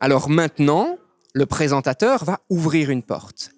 [0.00, 0.96] Alors maintenant,
[1.34, 3.50] le présentateur va ouvrir une porte.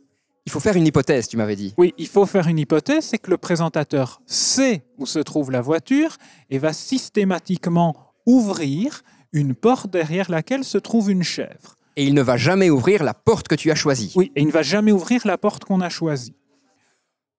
[0.46, 1.74] Il faut faire une hypothèse, tu m'avais dit.
[1.76, 5.60] Oui, il faut faire une hypothèse, c'est que le présentateur sait où se trouve la
[5.60, 6.16] voiture
[6.48, 7.94] et va systématiquement
[8.26, 9.02] ouvrir
[9.32, 11.76] une porte derrière laquelle se trouve une chèvre.
[11.96, 14.12] Et il ne va jamais ouvrir la porte que tu as choisie.
[14.16, 16.34] Oui, et il ne va jamais ouvrir la porte qu'on a choisie.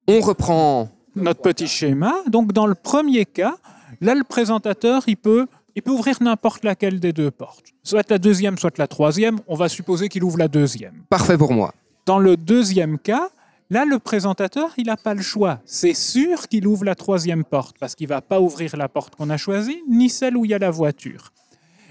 [0.08, 0.90] On reprend.
[1.16, 3.56] Notre petit schéma, donc dans le premier cas,
[4.02, 7.68] là le présentateur, il peut, il peut ouvrir n'importe laquelle des deux portes.
[7.84, 11.04] Soit la deuxième, soit la troisième, on va supposer qu'il ouvre la deuxième.
[11.10, 11.74] Parfait pour moi.
[12.06, 13.30] Dans le deuxième cas,
[13.70, 15.60] là, le présentateur, il n'a pas le choix.
[15.66, 19.16] C'est sûr qu'il ouvre la troisième porte, parce qu'il ne va pas ouvrir la porte
[19.16, 21.32] qu'on a choisie, ni celle où il y a la voiture.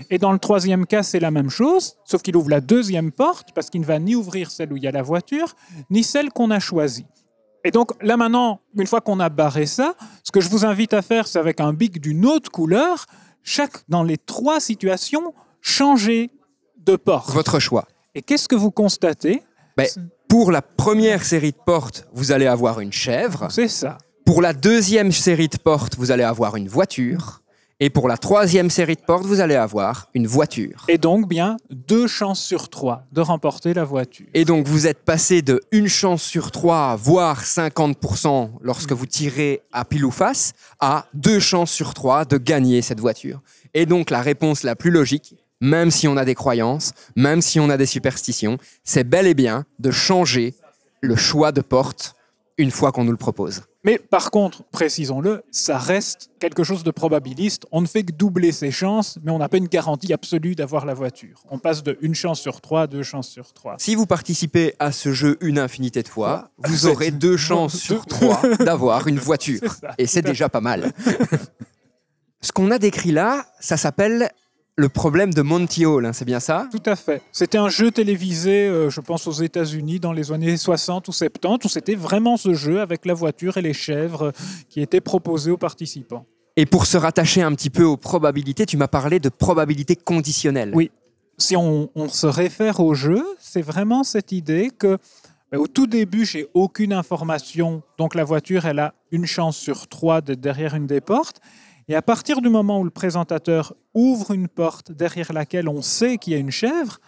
[0.09, 3.51] Et dans le troisième cas, c'est la même chose, sauf qu'il ouvre la deuxième porte,
[3.55, 5.55] parce qu'il ne va ni ouvrir celle où il y a la voiture,
[5.91, 7.07] ni celle qu'on a choisie.
[7.65, 9.95] Et donc là maintenant, une fois qu'on a barré ça,
[10.25, 13.07] ce que je vous invite à faire, c'est avec un bic d'une autre couleur,
[13.43, 16.31] chaque, dans les trois situations, changer
[16.79, 17.31] de porte.
[17.31, 17.87] Votre choix.
[18.15, 19.43] Et qu'est-ce que vous constatez?
[19.77, 19.87] Ben,
[20.29, 23.49] pour la première série de portes, vous allez avoir une chèvre.
[23.51, 23.99] C'est ça.
[24.25, 27.40] Pour la deuxième série de portes, vous allez avoir une voiture.
[27.83, 30.85] Et pour la troisième série de portes, vous allez avoir une voiture.
[30.89, 34.27] Et donc, bien, deux chances sur trois de remporter la voiture.
[34.35, 39.63] Et donc, vous êtes passé de une chance sur trois, voire 50% lorsque vous tirez
[39.73, 43.41] à pile ou face, à deux chances sur trois de gagner cette voiture.
[43.73, 47.61] Et donc, la réponse la plus logique, même si on a des croyances, même si
[47.61, 50.55] on a des superstitions, c'est bel et bien de changer
[51.01, 52.15] le choix de porte
[52.61, 53.63] une fois qu'on nous le propose.
[53.85, 57.67] Mais par contre, précisons-le, ça reste quelque chose de probabiliste.
[57.73, 60.85] On ne fait que doubler ses chances, mais on n'a pas une garantie absolue d'avoir
[60.85, 61.43] la voiture.
[61.51, 63.77] On passe de une chance sur trois à deux chances sur trois.
[63.79, 68.05] Si vous participez à ce jeu une infinité de fois, vous aurez deux chances sur
[68.05, 69.73] trois d'avoir une voiture.
[69.73, 69.95] Ça.
[69.97, 70.93] Et c'est déjà pas mal.
[72.43, 74.31] Ce qu'on a décrit là, ça s'appelle
[74.81, 76.67] le problème de Monty Hall, hein, c'est bien ça?
[76.73, 77.23] Tout à fait.
[77.33, 81.65] C'était un jeu télévisé, euh, je pense, aux États-Unis dans les années 60 ou 70,
[81.65, 84.33] où c'était vraiment ce jeu avec la voiture et les chèvres euh,
[84.69, 86.25] qui était proposé aux participants.
[86.57, 90.73] Et pour se rattacher un petit peu aux probabilités, tu m'as parlé de probabilité conditionnelle.
[90.75, 90.91] Oui.
[91.39, 94.99] Si on, on se réfère au jeu, c'est vraiment cette idée que
[95.53, 99.89] ben, au tout début, j'ai aucune information, donc la voiture, elle a une chance sur
[99.89, 101.41] trois d'être derrière une des portes.
[101.91, 106.19] Et à partir du moment où le présentateur ouvre une porte derrière laquelle on sait
[106.19, 107.01] qu'il y a une chèvre,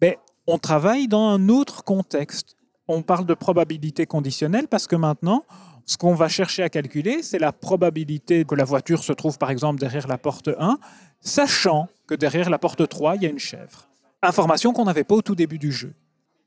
[0.00, 0.14] ben,
[0.46, 2.56] on travaille dans un autre contexte.
[2.88, 5.44] On parle de probabilité conditionnelle parce que maintenant,
[5.84, 9.50] ce qu'on va chercher à calculer, c'est la probabilité que la voiture se trouve par
[9.50, 10.78] exemple derrière la porte 1,
[11.20, 13.86] sachant que derrière la porte 3, il y a une chèvre.
[14.22, 15.92] Information qu'on n'avait pas au tout début du jeu.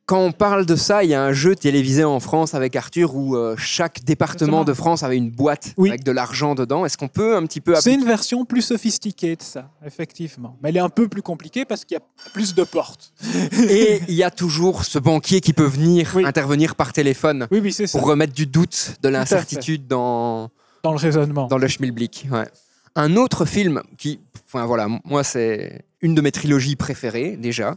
[0.05, 3.15] Quand on parle de ça, il y a un jeu télévisé en France avec Arthur
[3.15, 4.63] où euh, chaque département Exactement.
[4.63, 5.89] de France avait une boîte Oui.
[5.89, 6.85] avec de l'argent dedans.
[6.85, 10.57] Est-ce qu'on peut un petit peu C'est une version plus sophistiquée de ça, effectivement.
[10.61, 13.13] Mais elle est un peu plus compliquée parce qu'il y a plus de portes.
[13.69, 16.23] Et il y a toujours ce banquier qui peut venir Oui.
[16.25, 17.85] intervenir par téléphone Oui, ça.
[17.97, 20.51] pour remettre du doute, de l'incertitude dans,
[20.83, 21.47] Dans le raisonnement.
[21.47, 22.27] dans le schmilblick.
[22.31, 22.45] Ouais.
[22.95, 27.75] Un autre film qui, enfin voilà, moi c'est une de mes trilogies préférées déjà.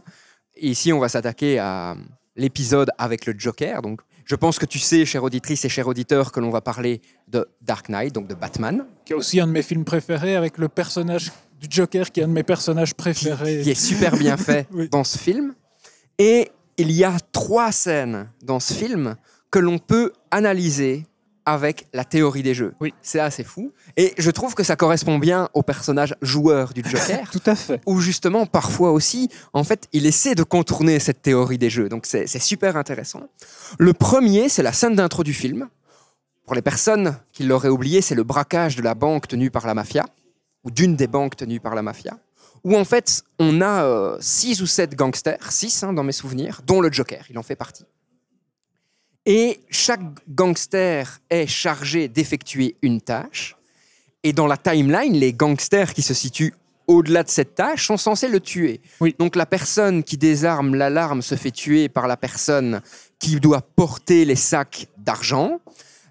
[0.55, 1.95] Et ici, on va s'attaquer à
[2.39, 3.81] l'épisode avec le Joker.
[3.81, 7.01] Donc, je pense que tu sais, chère auditrice et cher auditeur, que l'on va parler
[7.27, 10.57] de Dark Knight, donc de Batman, Qui est aussi un de mes films préférés avec
[10.57, 13.61] le personnage du Joker qui est un de mes personnages qui, préférés.
[13.63, 14.87] qui est super bien fait Oui.
[14.89, 15.53] dans ce film.
[16.17, 19.15] Et il y a trois scènes dans ce film
[19.51, 21.05] que l'on peut analyser
[21.51, 22.73] avec la théorie des jeux.
[22.79, 22.93] Oui.
[23.01, 23.71] C'est assez fou.
[23.97, 27.29] Et je trouve que ça correspond bien au personnage joueur du Joker.
[27.31, 27.81] Tout à fait.
[27.85, 31.89] où justement, parfois aussi, en fait, il essaie de contourner cette théorie des jeux.
[31.89, 33.23] Donc c'est super intéressant.
[33.77, 35.69] Le premier, c'est la scène d'intro du film.
[36.45, 39.75] Pour les personnes qui l'auraient oublié, c'est le braquage de la banque tenue par la
[39.75, 40.07] mafia,
[40.63, 42.17] ou d'une des banques tenues par la mafia,
[42.63, 46.61] où en fait, on a euh, six ou sept gangsters, six hein, dans mes souvenirs,
[46.65, 47.85] dont le Joker, il en fait partie.
[49.25, 53.55] Et chaque gangster est chargé d'effectuer une tâche.
[54.23, 56.53] Et dans la timeline, les gangsters qui se situent
[56.87, 58.81] au-delà de cette tâche sont censés le tuer.
[58.99, 59.15] Oui.
[59.19, 62.81] Donc la personne qui désarme l'alarme se fait tuer par la personne
[63.19, 65.59] qui doit porter les sacs d'argent.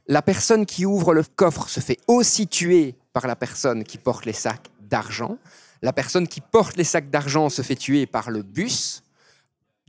[0.06, 4.24] La personne qui ouvre le coffre se fait aussi tuer par la personne qui porte
[4.24, 5.36] les sacs d'argent.
[5.82, 9.02] La personne qui porte les sacs d'argent se fait tuer par le bus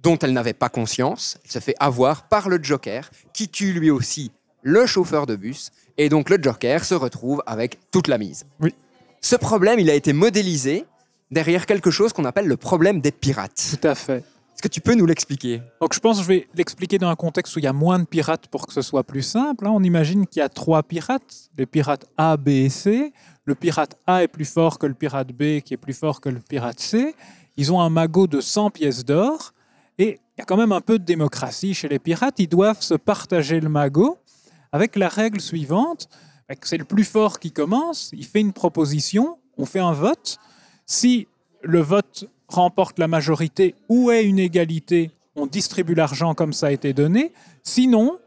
[0.04, 1.38] dont elle n'avait pas conscience.
[1.44, 4.32] Elle se fait avoir par le Joker qui tue lui aussi
[4.62, 5.72] le chauffeur de bus.
[5.98, 8.46] Et donc le Joker se retrouve avec toute la mise.
[8.60, 8.74] Oui.
[9.22, 10.86] Ce problème, il a été modélisé
[11.32, 13.78] derrière quelque chose qu'on appelle le problème des pirates.
[13.80, 14.24] Tout à fait.
[14.60, 15.62] Est-ce que tu peux nous l'expliquer?
[15.80, 18.00] Donc je pense que je vais l'expliquer dans un contexte où il y a moins
[18.00, 19.66] de pirates pour que ce soit plus simple.
[19.66, 19.72] hein.
[19.74, 23.14] On imagine qu'il y a trois pirates, les pirates A, B et C.
[23.46, 26.30] Le pirate A est plus fort que le pirate B, qui est plus fort que
[26.30, 27.16] le pirate C.
[27.56, 29.54] Ils ont un magot de 100 pièces d'or.
[30.00, 32.40] Et il y a quand même un peu de démocratie chez les pirates.
[32.40, 34.18] Ils doivent se partager le magot
[34.72, 36.08] avec la règle suivante.
[36.48, 38.10] bah, C'est le plus fort qui commence.
[38.14, 39.38] Il fait une proposition.
[39.58, 40.38] On fait un vote.
[40.86, 41.28] Si
[41.62, 46.72] le vote remporte la majorité ou est une égalité, on distribue l'argent comme ça a
[46.72, 47.34] été donné.
[47.62, 48.20] Sinon,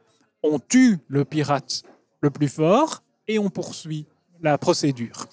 [0.43, 1.85] on tue le pirate
[2.21, 4.05] le plus fort et on poursuit
[4.43, 5.27] la procédure.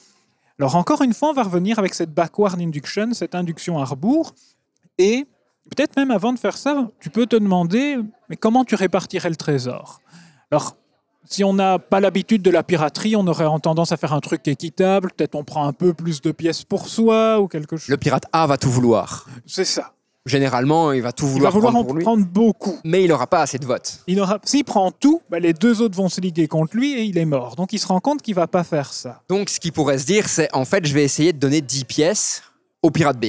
[0.58, 4.34] Alors encore une fois, on va revenir avec cette backward induction, cette induction à rebours.
[4.97, 5.28] Et
[5.69, 7.97] peut-être même avant de faire ça, tu peux te demander,
[8.29, 10.01] mais comment tu répartirais le trésor?
[10.51, 10.75] Alors,
[11.25, 14.47] si on n'a pas l'habitude de la piraterie, on aurait tendance à faire un truc
[14.47, 15.12] équitable.
[15.15, 17.88] Peut-être on prend un peu plus de pièces pour soi ou quelque chose.
[17.88, 19.27] Le pirate A va tout vouloir.
[19.45, 19.93] C'est ça.
[20.25, 22.77] Généralement, il va tout Il va vouloir, vouloir prendre en pour lui, prendre beaucoup.
[22.84, 23.99] mais il n'aura pas assez de votes.
[24.08, 27.03] Il aura, s'il prend tout, bah, les deux autres vont se liguer contre lui et
[27.03, 27.55] il est mort.
[27.55, 29.21] Donc il se rend compte qu'il va pas faire ça.
[29.29, 31.86] Donc, ce qu'il pourrait se dire, c'est en fait, je vais essayer de donner 10
[31.86, 32.43] pièces
[32.84, 33.27] au pirate B.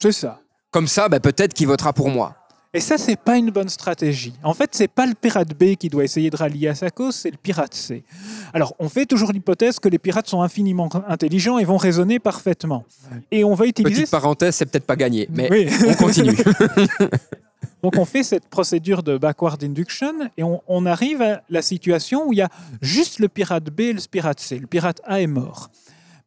[0.00, 0.40] C'est ça.
[0.70, 2.34] Comme ça, bah, peut-être qu'il votera pour moi.
[2.74, 4.34] Et ça, c'est pas une bonne stratégie.
[4.42, 7.14] En fait, c'est pas le pirate B qui doit essayer de rallier à sa cause,
[7.16, 8.04] c'est le pirate C.
[8.52, 12.84] Alors, on fait toujours l'hypothèse que les pirates sont infiniment intelligents et vont raisonner parfaitement.
[13.30, 14.02] Et on va utiliser.
[14.02, 15.66] Petite parenthèse, c'est peut-être pas gagné, mais Oui.
[15.88, 16.36] on continue.
[17.82, 22.26] Donc on fait cette procédure de backward induction et on, on arrive à la situation
[22.28, 22.48] où il y a
[22.82, 24.58] juste le pirate B et le pirate C.
[24.58, 25.70] Le pirate A est mort.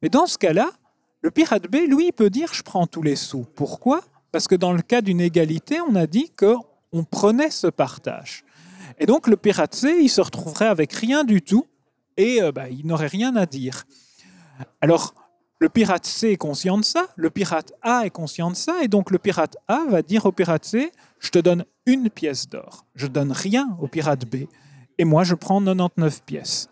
[0.02, 0.72] Mais dans ce cas-là,
[1.22, 3.46] le pirate B, lui, peut dire je prends tous les sous.
[3.56, 4.02] Pourquoi?
[4.32, 8.44] Parce que dans le cas d'une égalité, on a dit qu'on prenait ce partage.
[9.00, 11.66] Et donc le pirate C, il se retrouverait avec rien du tout
[12.18, 13.86] et euh, bah, il n'aurait rien à dire.
[14.82, 15.14] Alors,
[15.60, 18.88] le pirate C est conscient de ça, le pirate A est conscient de ça, et
[18.88, 22.86] donc le pirate A va dire au pirate C, je te donne une pièce d'or,
[22.96, 24.48] je donne rien au pirate B,
[24.98, 26.68] et moi je prends 99 pièces.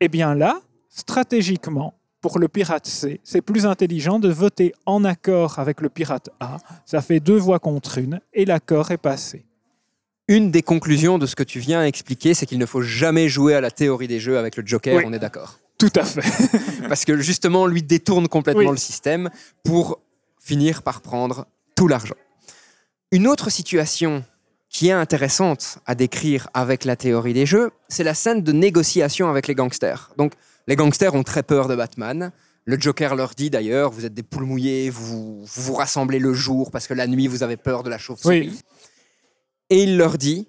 [0.00, 5.58] Eh bien là, stratégiquement, pour le pirate C, c'est plus intelligent de voter en accord
[5.58, 6.56] avec le pirate A,
[6.86, 9.44] ça fait deux voix contre une, et l'accord est passé.
[10.28, 13.54] Une des conclusions de ce que tu viens expliquer, c'est qu'il ne faut jamais jouer
[13.54, 15.02] à la théorie des jeux avec le Joker, Oui.
[15.04, 15.58] on est d'accord.
[15.78, 16.22] Tout à fait.
[16.88, 18.70] Parce que justement, lui détourne complètement Oui.
[18.70, 19.28] le système
[19.64, 19.98] pour
[20.40, 22.14] finir par prendre tout l'argent.
[23.10, 24.24] Une autre situation
[24.68, 29.28] qui est intéressante à décrire avec la théorie des jeux, c'est la scène de négociation
[29.28, 30.12] avec les gangsters.
[30.16, 30.32] Donc,
[30.66, 32.32] les gangsters ont très peur de Batman.
[32.64, 36.32] Le Joker leur dit d'ailleurs, vous êtes des poules mouillées, vous vous, vous rassemblez le
[36.32, 38.50] jour parce que la nuit, vous avez peur de la chauve-souris.
[38.50, 38.60] Oui.
[39.70, 40.48] Et il leur dit,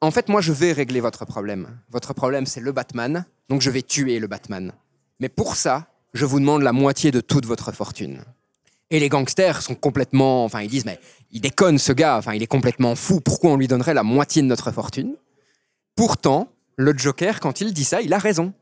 [0.00, 1.68] en fait, moi, je vais régler votre problème.
[1.90, 4.72] Votre problème, c'est le Batman, donc je vais tuer le Batman.
[5.20, 8.24] Mais pour ça, je vous demande la moitié de toute votre fortune.
[8.90, 11.00] Et les gangsters sont complètement, enfin ils disent mais
[11.30, 13.20] il déconne ce gars, enfin il est complètement fou.
[13.20, 15.16] Pourquoi on lui donnerait la moitié de notre fortune?
[15.94, 18.52] Pourtant, le Joker, quand il dit ça, il a raison.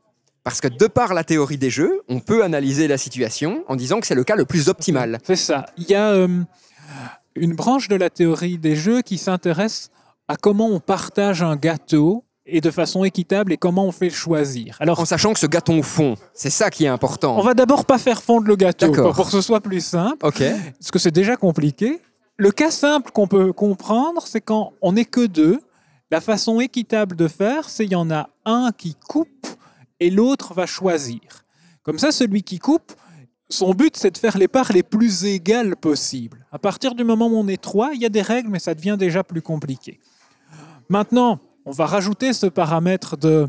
[0.43, 3.99] Parce que de par la théorie des jeux, on peut analyser la situation en disant
[3.99, 5.19] que c'est le cas le plus optimal.
[5.23, 5.67] C'est ça.
[5.77, 6.27] Il y a euh,
[7.35, 9.89] une branche de la théorie des jeux qui s'intéresse
[10.27, 14.13] à comment on partage un gâteau et de façon équitable et comment on fait le
[14.15, 14.77] choisir.
[14.79, 17.37] Alors, En sachant que ce gâteau fond, c'est ça qui est important.
[17.37, 19.13] on va d'abord pas faire fondre le gâteau D'accord.
[19.15, 20.41] pour que ce soit plus simple, Ok.
[20.79, 22.01] parce que c'est déjà compliqué.
[22.37, 25.59] Le cas simple qu'on peut comprendre, c'est quand on n'est que deux.
[26.09, 29.29] La façon équitable de faire, c'est il y en a un qui coupe
[30.01, 31.21] et l'autre va choisir.
[31.83, 32.91] Comme ça, celui qui coupe,
[33.49, 36.45] son but, c'est de faire les parts les plus égales possibles.
[36.51, 38.73] À partir du moment où on est trois, il y a des règles, mais ça
[38.73, 39.99] devient déjà plus compliqué.
[40.89, 43.47] Maintenant, on va rajouter ce paramètre de...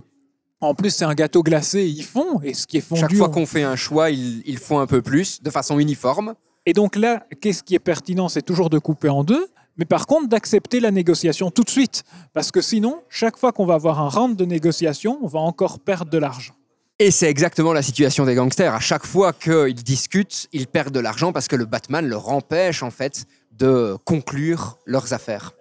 [0.61, 3.01] En plus, c'est un gâteau glacé, ils font, et ce qui est fondu...
[3.01, 5.79] Chaque fois on- qu'on fait un choix, ils, ils font un peu plus, de façon
[5.79, 6.35] uniforme.
[6.67, 9.47] Et donc là, qu'est-ce qui est pertinent C'est toujours de couper en deux,
[9.77, 12.05] mais par contre d'accepter la négociation tout de suite.
[12.33, 15.81] Parce que sinon, chaque fois qu'on va avoir un round de négociation, on va encore
[15.81, 16.55] perdre de l'argent.
[16.99, 18.75] Et c'est exactement la situation des gangsters.
[18.75, 22.83] À chaque fois qu'ils discutent, ils perdent de l'argent parce que le Batman leur empêche
[22.83, 25.53] en fait de conclure leurs affaires.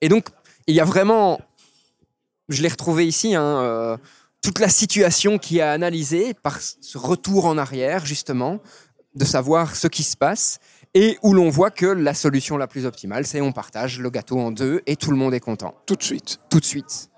[0.00, 0.28] Et donc,
[0.66, 1.40] il y a vraiment,
[2.48, 3.96] je l'ai retrouvé ici, hein, euh,
[4.42, 8.60] toute la situation qui est analysée par ce retour en arrière, justement,
[9.14, 10.60] de savoir ce qui se passe
[10.94, 14.38] et où l'on voit que la solution la plus optimale, c'est on partage le gâteau
[14.40, 16.38] en deux et tout le monde est content Tout de suite.
[16.50, 17.10] tout de suite.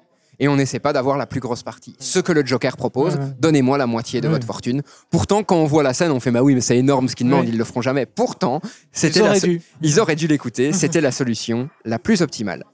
[0.43, 1.95] Et on n'essaie pas d'avoir la plus grosse partie.
[1.99, 3.31] Ce que le Joker propose, Ouais, ouais.
[3.39, 4.33] donnez-moi la moitié de Ouais.
[4.35, 4.81] votre fortune.
[5.11, 7.27] Pourtant, quand on voit la scène, on fait bah oui, mais c'est énorme ce qu'ils
[7.27, 8.07] demandent, ils le feront jamais.
[8.07, 9.63] Pourtant, c'était Ils auraient so- dû.
[9.83, 10.73] ils auraient dû l'écouter.
[10.73, 12.65] C'était la solution la plus optimale.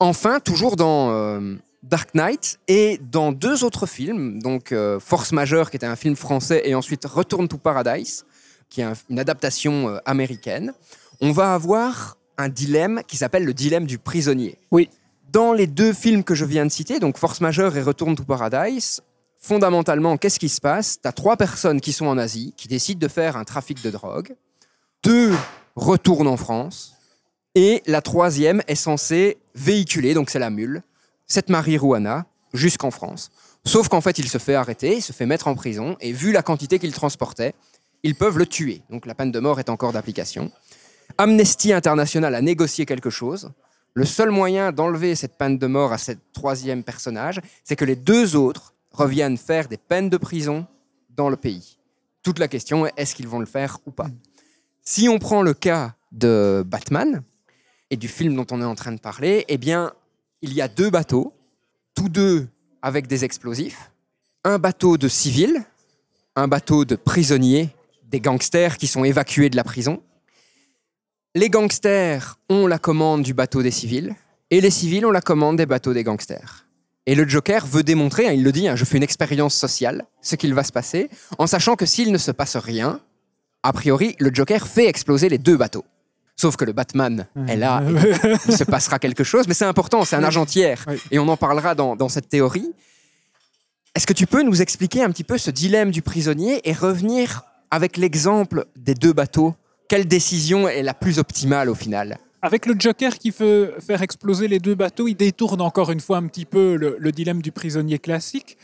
[0.00, 5.70] Enfin, toujours dans euh, Dark Knight et dans deux autres films, donc euh, Force Majeure,
[5.70, 8.24] qui était un film français, et ensuite Return to Paradise,
[8.70, 10.72] qui est un- une adaptation euh, américaine,
[11.20, 14.58] on va avoir un dilemme qui s'appelle le dilemme du prisonnier.
[14.70, 14.88] Oui.
[15.30, 18.24] Dans les deux films que je viens de citer, donc Force Majeure et Return to
[18.24, 19.00] Paradise,
[19.38, 20.98] fondamentalement, qu'est-ce qui se passe?
[21.02, 23.90] Tu as trois personnes qui sont en Asie, qui décident de faire un trafic de
[23.90, 24.34] drogue.
[25.02, 25.32] Deux
[25.76, 26.94] retournent en France.
[27.54, 30.82] Et la troisième est censée véhiculer, donc c'est la mule,
[31.26, 33.30] cette marijuana jusqu'en France.
[33.64, 36.32] Sauf qu'en fait, il se fait arrêter, il se fait mettre en prison, et vu
[36.32, 37.54] la quantité qu'il transportait,
[38.02, 38.82] ils peuvent le tuer.
[38.90, 40.50] Donc la peine de mort est encore d'application.
[41.18, 43.50] Amnesty International a négocié quelque chose.
[43.94, 47.96] Le seul moyen d'enlever cette peine de mort à ce troisième personnage, c'est que les
[47.96, 50.66] deux autres reviennent faire des peines de prison
[51.10, 51.78] dans le pays.
[52.22, 54.08] Toute la question est est-ce qu'ils vont le faire ou pas?
[54.82, 57.22] Si on prend le cas de Batman
[57.90, 59.92] et du film dont on est en train de parler, eh bien,
[60.42, 61.34] il y a deux bateaux,
[61.94, 62.48] tous deux
[62.82, 63.90] avec des explosifs.
[64.44, 65.64] Un bateau de civils,
[66.36, 67.70] un bateau de prisonniers,
[68.10, 70.02] des gangsters qui sont évacués de la prison.
[71.34, 74.14] Les gangsters ont la commande du bateau des civils
[74.50, 76.66] et les civils ont la commande des bateaux des gangsters.
[77.06, 80.04] Et le Joker veut démontrer, hein, il le dit, hein, je fais une expérience sociale,
[80.20, 81.08] ce qu'il va se passer,
[81.38, 83.00] en sachant que s'il ne se passe rien,
[83.62, 85.84] a priori, le Joker fait exploser les deux bateaux.
[86.36, 90.04] Sauf que le Batman est là, et il se passera quelque chose, mais c'est important,
[90.04, 92.70] c'est un argentière, et on en parlera dans, dans cette théorie.
[93.94, 97.42] Est-ce que tu peux nous expliquer un petit peu ce dilemme du prisonnier et revenir
[97.70, 99.54] avec l'exemple des deux bateaux
[99.88, 104.48] Quelle décision est la plus optimale au final Avec le Joker qui veut faire exploser
[104.48, 107.52] les deux bateaux, il détourne encore une fois un petit peu le, le dilemme du
[107.52, 108.56] prisonnier classique.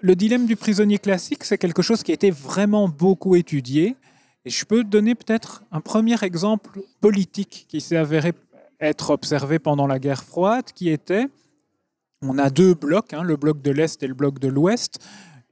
[0.00, 3.96] Le dilemme du prisonnier classique, c'est quelque chose qui a été vraiment beaucoup étudié.
[4.44, 8.34] Et je peux donner peut-être un premier exemple politique qui s'est avéré
[8.80, 11.26] être observé pendant la guerre froide, qui était,
[12.20, 14.98] on a deux blocs, hein, le bloc de l'Est et le bloc de l'Ouest.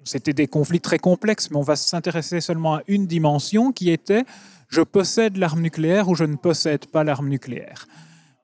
[0.05, 4.25] C'était des conflits très complexes, mais on va s'intéresser seulement à une dimension qui était
[4.69, 7.87] je possède l'arme nucléaire ou je ne possède pas l'arme nucléaire.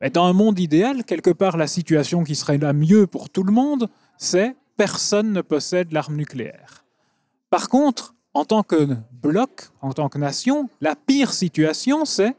[0.01, 3.43] Mais dans un monde idéal, quelque part, la situation qui serait la mieux pour tout
[3.43, 3.89] le monde,
[4.19, 6.85] c'est personne ne possède l'arme nucléaire.
[7.51, 12.37] Par contre, en tant que bloc, en tant que nation, la pire situation, c'est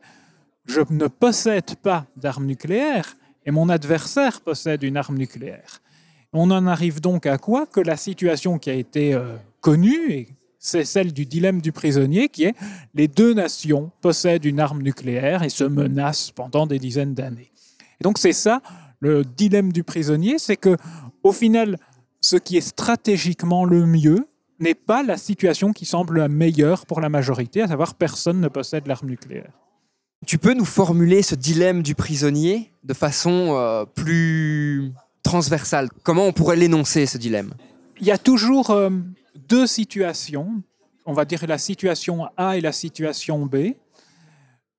[0.65, 5.81] je ne possède pas d'arme nucléaire et mon adversaire possède une arme nucléaire.
[6.33, 10.27] On en arrive donc à quoi Que la situation qui a été euh, connue, et
[10.59, 12.55] c'est celle du dilemme du prisonnier, qui est
[12.93, 17.51] les deux nations possèdent une arme nucléaire et se menacent pendant des dizaines d'années.
[17.99, 18.61] Et donc c'est ça
[18.99, 20.75] le dilemme du prisonnier, c'est que
[21.23, 21.77] au final,
[22.21, 24.27] ce qui est stratégiquement le mieux
[24.59, 28.49] n'est pas la situation qui semble la meilleure pour la majorité, à savoir personne ne
[28.49, 29.51] possède l'arme nucléaire.
[30.25, 34.91] Tu peux nous formuler ce dilemme du prisonnier de façon euh, plus
[35.23, 37.53] transversale Comment on pourrait l'énoncer, ce dilemme?
[37.99, 38.89] Il y a toujours euh,
[39.47, 40.61] deux situations,
[41.05, 43.73] on va dire la situation A et la situation B.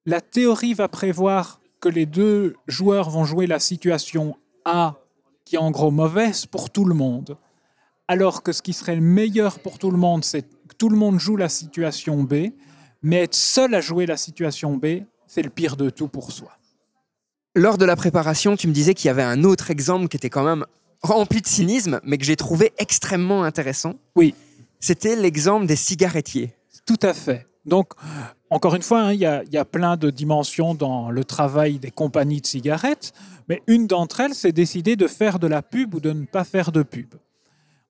[0.07, 4.97] la théorie va prévoir que les deux joueurs vont jouer la situation A,
[5.45, 7.37] qui est en gros mauvaise pour tout le monde,
[8.07, 10.97] alors que ce qui serait le meilleur pour tout le monde, c'est que tout le
[10.97, 12.51] monde joue la situation B,
[13.03, 16.51] mais être seul à jouer la situation B, c'est le pire de tout pour soi.
[17.55, 20.31] Lors de la préparation, tu me disais qu'il y avait un autre exemple qui était
[20.31, 20.65] quand même
[21.03, 23.95] rempli de cynisme, mais que j'ai trouvé extrêmement intéressant.
[24.15, 24.35] Oui.
[24.79, 26.55] C'était l'exemple des cigarettiers.
[26.87, 27.47] Tout à fait.
[27.67, 27.93] Donc,
[28.51, 31.25] encore une fois, hein, il y, a- il y a plein de dimensions dans le
[31.25, 33.13] travail des compagnies de cigarettes,
[33.49, 36.45] mais une d'entre elles, c'est décider de faire de la pub ou de ne pas
[36.45, 37.15] faire de pub.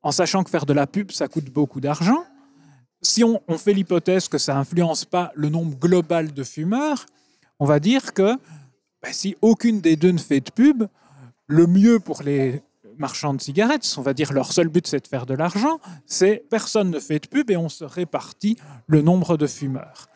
[0.02, 2.24] En sachant que faire de la pub, ça coûte beaucoup d'argent.
[3.02, 7.06] Si on, on fait l'hypothèse que ça influence pas le nombre global de fumeurs,
[7.58, 8.36] on va dire que
[9.02, 10.84] ben, si aucune des deux ne fait de pub,
[11.46, 12.62] le mieux pour les
[12.98, 16.44] marchands de cigarettes, on va dire leur seul but c'est de faire de l'argent, c'est
[16.50, 20.08] personne ne fait de pub et on se répartit le nombre de fumeurs.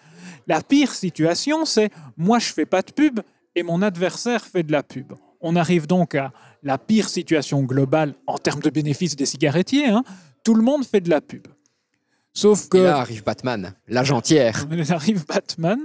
[0.46, 3.20] La pire situation, c'est moi je fais pas de pub
[3.54, 5.14] et mon adversaire fait de la pub.
[5.40, 6.30] On arrive donc à
[6.62, 9.86] la pire situation globale en termes de bénéfices des cigarettiers.
[9.88, 10.04] hein.
[10.42, 11.46] Tout le monde fait de la pub.
[12.32, 14.66] Sauf que Et là arrive Batman, l'âge entière.
[14.70, 15.78] il arrive Batman,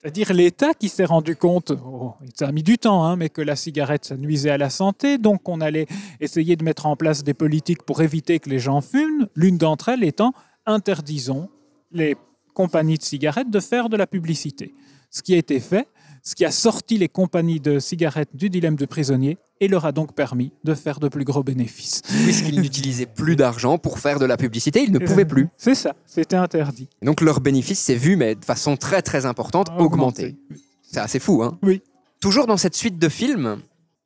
[0.00, 3.42] c'est-à-dire l'État qui s'est rendu compte, oh, ça a mis du temps, hein, mais que
[3.42, 5.86] la cigarette, ça nuisait à la santé, donc on allait
[6.20, 9.90] essayer de mettre en place des politiques pour éviter que les gens fument, l'une d'entre
[9.90, 10.32] elles étant
[10.64, 11.50] interdisons
[11.92, 12.16] les
[12.54, 14.74] compagnies de cigarettes de faire de la publicité.
[15.10, 15.86] Ce qui a été fait,
[16.22, 19.92] ce qui a sorti les compagnies de cigarettes du dilemme de prisonnier et leur a
[19.92, 22.02] donc permis de faire de plus gros bénéfices.
[22.24, 25.48] Puisqu'ils n'utilisaient plus d'argent pour faire de la publicité, ils ne pouvaient plus.
[25.56, 26.88] C'est ça, c'était interdit.
[27.02, 30.36] Et donc leur bénéfice s'est vu, mais de façon très très importante, augmenter.
[30.82, 31.82] C'est assez fou, hein Oui.
[32.20, 33.58] Toujours dans cette suite de films,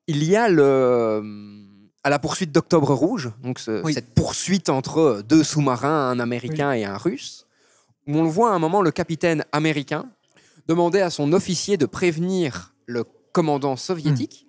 [0.07, 1.23] il y a le
[2.07, 3.95] à la poursuite d'Octobre Rouge, donc ce- Oui.
[3.95, 7.47] cette poursuite entre deux sous-marins, un Américain et un Russe,
[8.07, 10.05] où on le voit à un moment le capitaine américain
[10.67, 14.47] demander à son officier de prévenir le commandant soviétique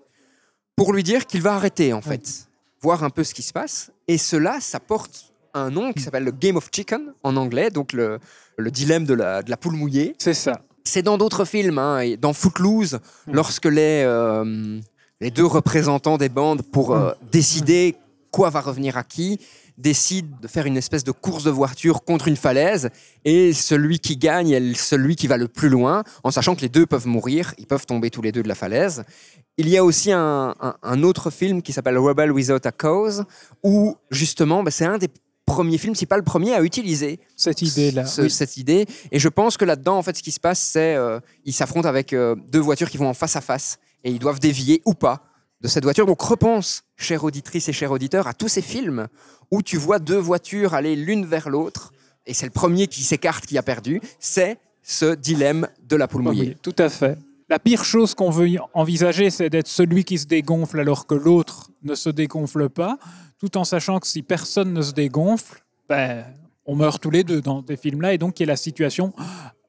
[0.75, 2.47] pour lui dire qu'il va arrêter en fait,
[2.81, 3.91] voir un peu ce qui se passe.
[4.07, 7.93] Et cela, ça porte un nom qui s'appelle le Game of Chicken en anglais, donc
[7.93, 8.19] le,
[8.57, 10.15] le dilemme de la, de la poule mouillée.
[10.17, 10.61] C'est ça.
[10.83, 14.79] C'est dans d'autres films, hein, et dans Footloose, lorsque les, euh,
[15.19, 17.95] les deux représentants des bandes, pour euh, décider
[18.31, 19.39] quoi va revenir à qui,
[19.77, 22.89] décident de faire une espèce de course de voiture contre une falaise,
[23.25, 26.69] et celui qui gagne est celui qui va le plus loin, en sachant que les
[26.69, 29.03] deux peuvent mourir, ils peuvent tomber tous les deux de la falaise.
[29.57, 33.23] Il y a aussi un, un- un autre film qui s'appelle Rebel Without a Cause,
[33.63, 35.09] où justement, bah, c'est un des
[35.45, 38.05] premiers films, si pas le premier, à utiliser Cette idée-là.
[38.05, 38.31] ce- oui.
[38.31, 38.85] cette idée.
[39.11, 41.87] Et je pense que là-dedans, en fait, ce qui se passe, c'est euh, ils s'affrontent
[41.87, 44.93] avec euh, deux voitures qui vont en face à face et ils doivent dévier ou
[44.93, 45.23] pas
[45.65, 46.05] de cette voiture.
[46.05, 49.07] Donc repense, chère auditrice et cher auditeur, à tous ces films
[49.49, 51.91] où tu vois deux voitures aller l'une vers l'autre
[52.27, 53.99] et c'est le premier qui s'écarte qui a perdu.
[54.19, 56.57] C'est ce dilemme de la poule Oui, mouillée.
[56.61, 57.17] tout à fait.
[57.49, 61.71] La pire chose qu'on veut envisager, c'est d'être celui qui se dégonfle alors que l'autre
[61.83, 62.99] ne se dégonfle pas,
[63.39, 66.25] tout en sachant que si personne ne se dégonfle, ben,
[66.67, 69.13] on meurt tous les deux dans des films-là, et donc il y a la situation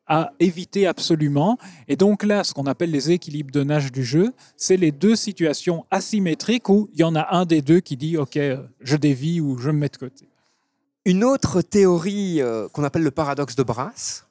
[0.08, 1.58] à éviter absolument.
[1.88, 5.16] Et donc là, ce qu'on appelle les équilibres de nage du jeu, c'est les deux
[5.16, 8.96] situations asymétriques où il y en a un des deux qui dit OK, euh, je
[8.96, 10.28] dévie ou je me mets de côté.
[11.04, 14.26] Une autre théorie euh, qu'on appelle le paradoxe de Brass,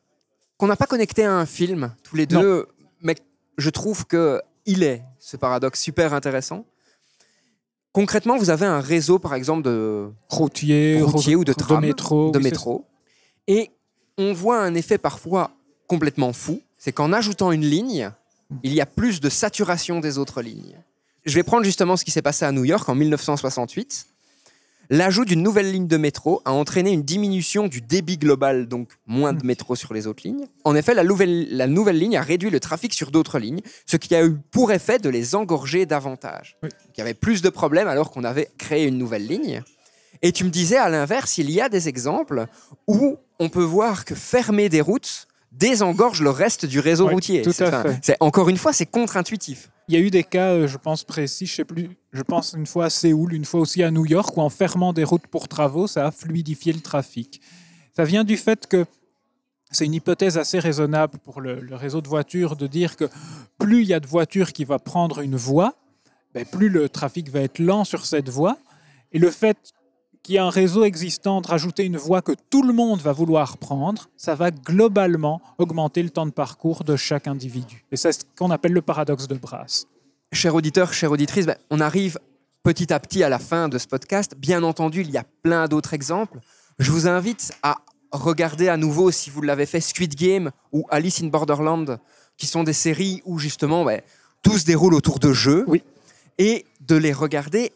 [0.57, 2.41] qu'on n'a pas connecté à un film tous les Non.
[2.41, 2.67] deux,
[3.01, 3.15] mais
[3.57, 6.65] je trouve que il est ce paradoxe super intéressant.
[7.91, 12.31] Concrètement, vous avez un réseau, par exemple, de Routier, routier ro- ou de tram, métro.
[12.31, 12.85] de oui, c'est métro,
[13.47, 13.71] et
[14.17, 15.51] on voit un effet parfois
[15.87, 18.11] complètement fou, c'est qu'en ajoutant une ligne,
[18.63, 20.77] il y a plus de saturation des autres lignes.
[21.25, 24.07] Je vais prendre justement ce qui s'est passé à New York en 1968.
[24.91, 29.33] L'ajout d'une nouvelle ligne de métro a entraîné une diminution du débit global, donc moins
[29.33, 30.45] de métro sur les autres lignes.
[30.63, 33.97] En effet, la nouvelle, la nouvelle ligne a réduit le trafic sur d'autres lignes, ce
[33.97, 36.57] qui a eu pour effet de les engorger davantage.
[36.61, 36.69] Oui.
[36.95, 39.63] Il y avait plus de problèmes alors qu'on avait créé une nouvelle ligne.
[40.21, 42.45] Et tu me disais à l'inverse, il y a des exemples
[42.87, 45.27] où on peut voir que fermer des routes
[45.57, 47.41] désengorge le reste du réseau Oui, routier.
[47.41, 48.17] tout à fait.
[48.19, 49.71] encore une fois, c'est contre-intuitif.
[49.87, 52.53] Il y a eu des cas, euh, je pense précis, je sais plus, je pense
[52.57, 55.27] une fois à Séoul, une fois aussi à New York, où en fermant des routes
[55.27, 57.39] pour travaux, ça a fluidifié le trafic.
[57.95, 58.85] Ça vient du fait que
[59.71, 63.05] c'est une hypothèse assez raisonnable pour le, le réseau de voitures de dire que
[63.57, 65.75] plus il y a de voitures qui vont prendre une voie,
[66.33, 68.57] ben, plus le trafic va être lent sur cette voie.
[69.11, 69.57] Et le fait
[70.25, 73.11] qu'il y a un réseau existant de rajouter une voie que tout le monde va
[73.11, 77.85] vouloir prendre, ça va globalement augmenter le temps de parcours de chaque individu.
[77.91, 79.85] Et c'est ce qu'on appelle le paradoxe de Brass.
[80.31, 82.17] Chers auditeurs, chères auditrices, ben, on arrive
[82.63, 84.33] petit à petit à la fin de ce podcast.
[84.35, 86.39] Bien entendu, il y a plein d'autres exemples.
[86.79, 87.77] Je vous invite à
[88.11, 91.99] regardez à nouveau, si vous l'avez fait, Squid Game ou Alice in Borderland,
[92.35, 94.03] qui sont des séries où justement ouais,
[94.41, 95.83] tout se déroule autour de jeux, Oui.
[96.39, 97.71] et de les regarder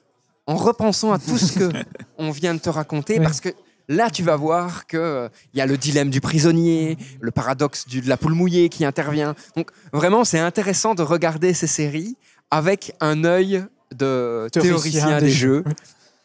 [0.50, 1.70] en repensant à tout ce que
[2.18, 3.24] on vient de te raconter, Oui.
[3.24, 3.50] parce que
[3.88, 8.10] là, tu vas voir qu'il y a le dilemme du prisonnier, le paradoxe du- de
[8.10, 9.36] la poule mouillée qui intervient.
[9.56, 12.18] Donc vraiment, c'est intéressant de regarder ces séries
[12.50, 13.64] avec un œil
[13.96, 15.64] de théoricien, des, jeux.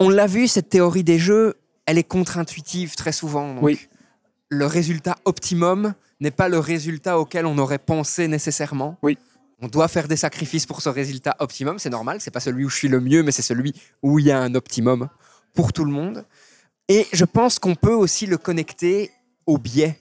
[0.00, 1.54] On l'a vu, cette théorie des jeux,
[1.86, 3.54] elle est contre-intuitive très souvent.
[3.54, 3.78] Donc Oui.
[4.48, 8.96] Le résultat optimum n'est pas le résultat auquel on aurait pensé nécessairement.
[9.02, 9.18] Oui.
[9.64, 12.18] On doit faire des sacrifices pour ce résultat optimum, c'est normal.
[12.20, 14.38] C'est pas celui où je suis le mieux, mais c'est celui où il y a
[14.38, 15.08] un optimum
[15.54, 16.26] pour tout le monde.
[16.86, 19.10] Et je pense qu'on peut aussi le connecter
[19.46, 19.98] au biais,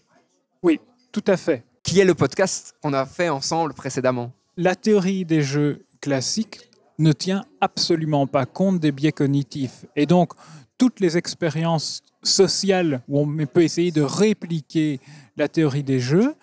[1.14, 1.64] Tout à fait.
[1.82, 4.34] qui est le podcast qu'on a fait ensemble précédemment?
[4.58, 9.86] La théorie des jeux classiques ne tient absolument pas compte des biais cognitifs.
[9.96, 10.34] Et donc,
[10.78, 15.00] toutes les expériences sociales où on peut essayer de répliquer
[15.38, 16.36] la théorie des jeux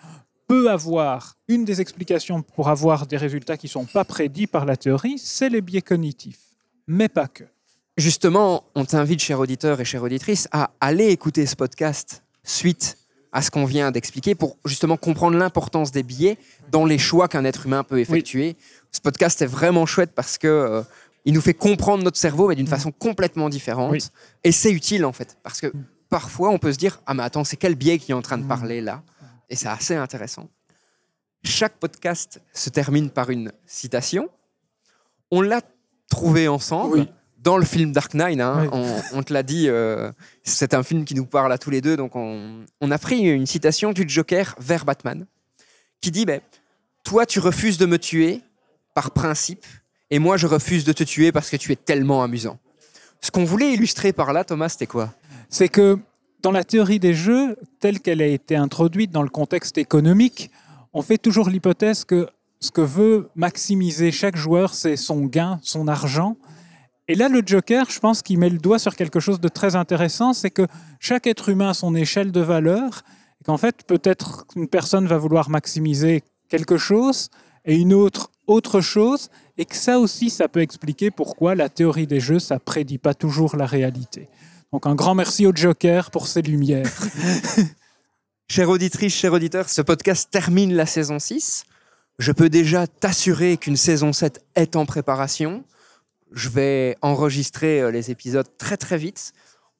[0.51, 4.65] peut avoir une des explications pour avoir des résultats qui ne sont pas prédits par
[4.65, 6.41] la théorie, c'est les biais cognitifs,
[6.87, 7.45] mais pas que.
[7.95, 12.97] Justement, on t'invite, cher auditeur et chère auditrice, à aller écouter ce podcast suite
[13.31, 16.37] à ce qu'on vient d'expliquer pour justement comprendre l'importance des biais
[16.69, 18.57] dans les choix qu'un être humain peut effectuer.
[18.91, 20.81] Ce podcast est vraiment chouette parce que euh,
[21.23, 23.93] il nous fait comprendre notre cerveau, mais d'une façon complètement différente.
[23.93, 24.03] Oui.
[24.43, 25.71] Et c'est utile en fait, parce que
[26.09, 28.37] parfois on peut se dire ah mais attends c'est quel biais qui est en train
[28.37, 29.01] de parler là?
[29.51, 30.49] Et c'est assez intéressant.
[31.43, 34.29] Chaque podcast se termine par une citation.
[35.29, 35.61] On l'a
[36.09, 37.11] trouvé ensemble Oui.
[37.37, 38.39] dans le film Dark Knight.
[38.39, 38.61] hein.
[38.63, 38.69] Oui.
[38.71, 40.11] On, on te l'a dit, euh,
[40.43, 41.97] c'est un film qui nous parle à tous les deux.
[41.97, 45.25] Donc on, on a pris une citation du Joker vers Batman
[45.99, 46.39] qui dit ben,
[47.03, 48.41] Toi, tu refuses de me tuer
[48.93, 49.65] par principe,
[50.09, 52.57] et moi, je refuse de te tuer parce que tu es tellement amusant.
[53.21, 55.13] Ce qu'on voulait illustrer par là, Thomas, c'était quoi?
[55.49, 55.97] C'est que
[56.41, 60.51] dans la théorie des jeux, telle qu'elle a été introduite dans le contexte économique,
[60.93, 62.27] on fait toujours l'hypothèse que
[62.59, 66.37] ce que veut maximiser chaque joueur, c'est son gain, son argent.
[67.07, 69.75] Et là, le Joker, je pense qu'il met le doigt sur quelque chose de très
[69.75, 70.67] intéressant, c'est que
[70.99, 73.03] chaque être humain a son échelle de valeur,
[73.39, 77.29] et qu'en fait, peut-être une personne va vouloir maximiser quelque chose,
[77.65, 82.07] et une autre autre chose, et que ça aussi, ça peut expliquer pourquoi la théorie
[82.07, 84.27] des jeux, ça prédit pas toujours la réalité.
[84.71, 86.89] Donc un grand merci au Joker pour ses lumières.
[88.49, 91.65] Chère auditrice, cher auditeur, ce podcast termine la saison 6.
[92.19, 95.65] Je peux déjà t'assurer qu'une saison 7 est en préparation.
[96.31, 99.33] Je vais enregistrer euh, les épisodes très très vite.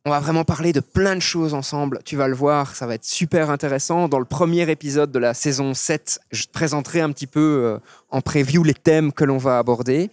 [0.05, 1.99] On va vraiment parler de plein de choses ensemble.
[2.03, 4.09] Tu vas le voir, ça va être super intéressant.
[4.09, 7.79] Dans le premier épisode de la saison 7, je te présenterai un petit peu euh,
[8.09, 10.09] en preview les thèmes que l'on va aborder.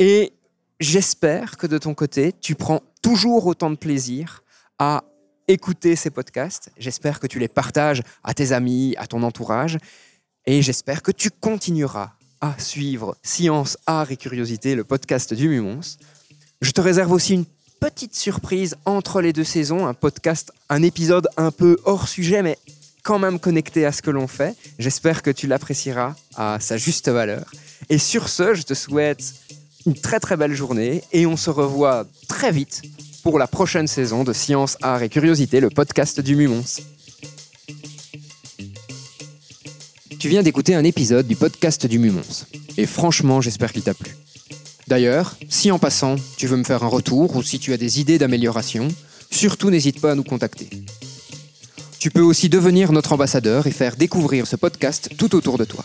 [0.00, 0.32] Et
[0.80, 4.42] j'espère que de ton côté, tu prends toujours autant de plaisir
[4.78, 5.04] à
[5.46, 6.70] écouter ces podcasts.
[6.78, 9.76] J'espère que tu les partages à tes amis, à ton entourage.
[10.46, 15.98] Et j'espère que tu continueras à suivre Science, Art et Curiosité, le podcast du Mumons.
[16.62, 17.44] Je te réserve aussi une
[17.78, 22.58] petite surprise entre les deux saisons, un podcast, un épisode un peu hors sujet, mais
[23.02, 24.56] quand même connecté à ce que l'on fait.
[24.78, 27.52] J'espère que tu l'apprécieras à sa juste valeur.
[27.90, 29.34] Et sur ce, je te souhaite
[29.86, 32.82] une très très belle journée et on se revoit très vite
[33.22, 36.64] pour la prochaine saison de Science, Art et Curiosité, le podcast du Mumons.
[40.18, 42.46] Tu viens d'écouter un épisode du podcast du Mumons.
[42.76, 44.16] Et franchement, j'espère qu'il t'a plu.
[44.88, 48.00] D'ailleurs, si en passant, tu veux me faire un retour ou si tu as des
[48.00, 48.88] idées d'amélioration,
[49.30, 50.70] surtout n'hésite pas à nous contacter.
[51.98, 55.84] Tu peux aussi devenir notre ambassadeur et faire découvrir ce podcast tout autour de toi.